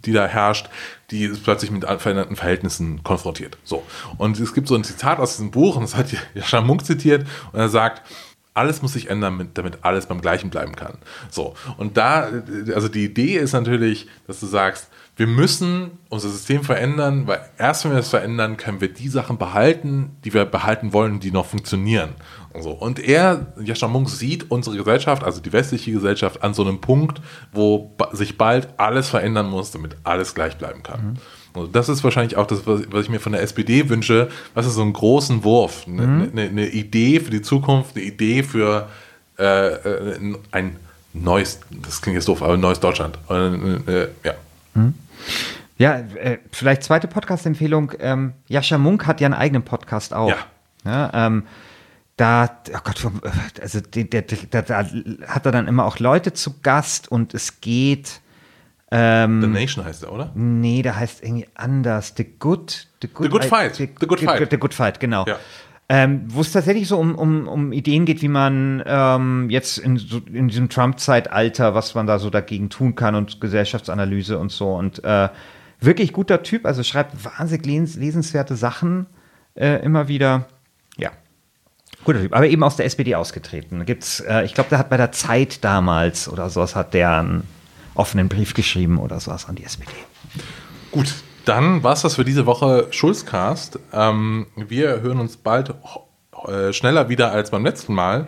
[0.06, 0.70] die da herrscht,
[1.12, 3.58] die ist plötzlich mit veränderten Verhältnissen konfrontiert.
[3.64, 3.84] So.
[4.18, 7.28] Und es gibt so ein Zitat aus diesem Buch, und das hat Jascha Munk zitiert,
[7.52, 8.02] und er sagt,
[8.54, 10.98] alles muss sich ändern, damit alles beim Gleichen bleiben kann.
[11.30, 11.56] So.
[11.78, 12.30] Und da,
[12.74, 14.90] also die Idee ist natürlich, dass du sagst,
[15.22, 19.38] wir müssen unser System verändern, weil erst wenn wir es verändern, können wir die Sachen
[19.38, 22.16] behalten, die wir behalten wollen, die noch funktionieren.
[22.54, 22.72] Und, so.
[22.72, 27.22] und er, Jascha Munk, sieht unsere Gesellschaft, also die westliche Gesellschaft, an so einem Punkt,
[27.54, 31.12] wo sich bald alles verändern muss, damit alles gleich bleiben kann.
[31.12, 31.14] Mhm.
[31.54, 34.30] Also das ist wahrscheinlich auch das, was ich mir von der SPD wünsche.
[34.56, 35.86] Was ist so einen großen Wurf?
[35.86, 36.30] Eine, mhm.
[36.32, 38.90] eine, eine Idee für die Zukunft, eine Idee für
[39.38, 40.78] äh, äh ein
[41.14, 43.20] neues, das klingt jetzt doof, aber ein neues Deutschland.
[43.30, 44.34] Äh, äh, ja.
[44.74, 44.96] Mhm.
[45.78, 47.94] Ja, äh, vielleicht zweite Podcast-Empfehlung.
[48.00, 50.30] Ähm, Jascha Munk hat ja einen eigenen Podcast auch.
[50.30, 50.38] Ja.
[50.86, 51.44] ja ähm,
[52.18, 53.04] da, oh Gott,
[53.62, 54.86] also da
[55.28, 58.22] hat er dann immer auch Leute zu Gast und es geht.
[58.92, 60.32] Ähm, The Nation heißt er, oder?
[60.36, 62.14] Nee, der heißt irgendwie anders.
[62.16, 63.76] The Good, The Good, the good Fight.
[63.76, 64.52] The, the, Good Fight.
[64.52, 65.26] The Good Fight, genau.
[65.26, 65.40] Ja.
[65.94, 69.98] Ähm, wo es tatsächlich so um, um, um Ideen geht, wie man ähm, jetzt in,
[69.98, 74.74] so, in diesem Trump-Zeitalter, was man da so dagegen tun kann und Gesellschaftsanalyse und so.
[74.74, 75.28] Und äh,
[75.82, 79.06] wirklich guter Typ, also schreibt wahnsinnig les lesenswerte Sachen
[79.56, 80.46] äh, immer wieder.
[80.96, 81.12] Ja.
[82.06, 83.86] Guter Typ, aber eben aus der SPD ausgetreten.
[83.86, 87.44] Gibt's, äh, ich glaube, der hat bei der Zeit damals oder sowas hat der einen
[87.96, 89.92] offenen Brief geschrieben oder sowas an die SPD.
[90.92, 91.14] Gut,
[91.46, 93.80] dann war es das für diese Woche Schulzcast.
[93.94, 95.74] Ähm, wir hören uns bald
[96.48, 98.28] äh, schneller wieder als beim letzten Mal.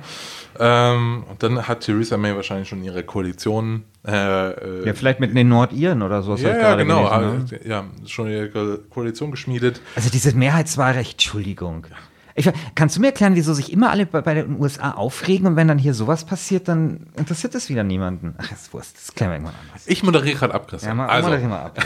[0.59, 3.85] Ähm, und dann hat Theresa May wahrscheinlich schon ihre Koalition.
[4.05, 6.35] Äh, äh ja, vielleicht mit den Nordiren oder so.
[6.35, 7.09] Ja, ja genau.
[7.09, 7.69] Gelesen, ne?
[7.69, 9.81] Ja, schon ihre Koalition geschmiedet.
[9.95, 11.87] Also dieses Mehrheitswahlrecht, Entschuldigung.
[11.89, 11.97] Ja.
[12.35, 15.55] Ich, kannst du mir erklären, wieso sich immer alle bei, bei, den USA aufregen und
[15.55, 18.33] wenn dann hier sowas passiert, dann interessiert das wieder niemanden?
[18.39, 19.83] Ach, ist Wurst, das klären wir irgendwann anders.
[19.85, 20.97] Ich moderiere gerade ab, Christian.
[20.97, 21.79] Ja, also, moderiere mal ab.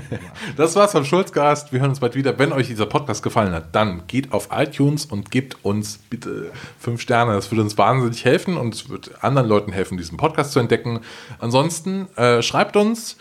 [0.56, 1.72] das war's vom Schulzgast.
[1.72, 2.38] Wir hören uns bald wieder.
[2.38, 7.00] Wenn euch dieser Podcast gefallen hat, dann geht auf iTunes und gebt uns bitte fünf
[7.00, 7.34] Sterne.
[7.34, 11.00] Das würde uns wahnsinnig helfen und es wird anderen Leuten helfen, diesen Podcast zu entdecken.
[11.38, 13.16] Ansonsten äh, schreibt uns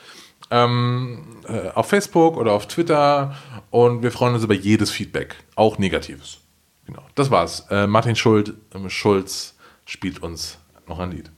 [0.49, 3.35] ähm, äh, auf Facebook oder auf Twitter
[3.69, 6.42] und wir freuen uns über jedes Feedback, auch negatives.
[6.85, 7.65] Genau, das war's.
[7.69, 10.57] Äh, Martin Schuld, äh, Schulz spielt uns
[10.87, 11.31] noch ein Lied.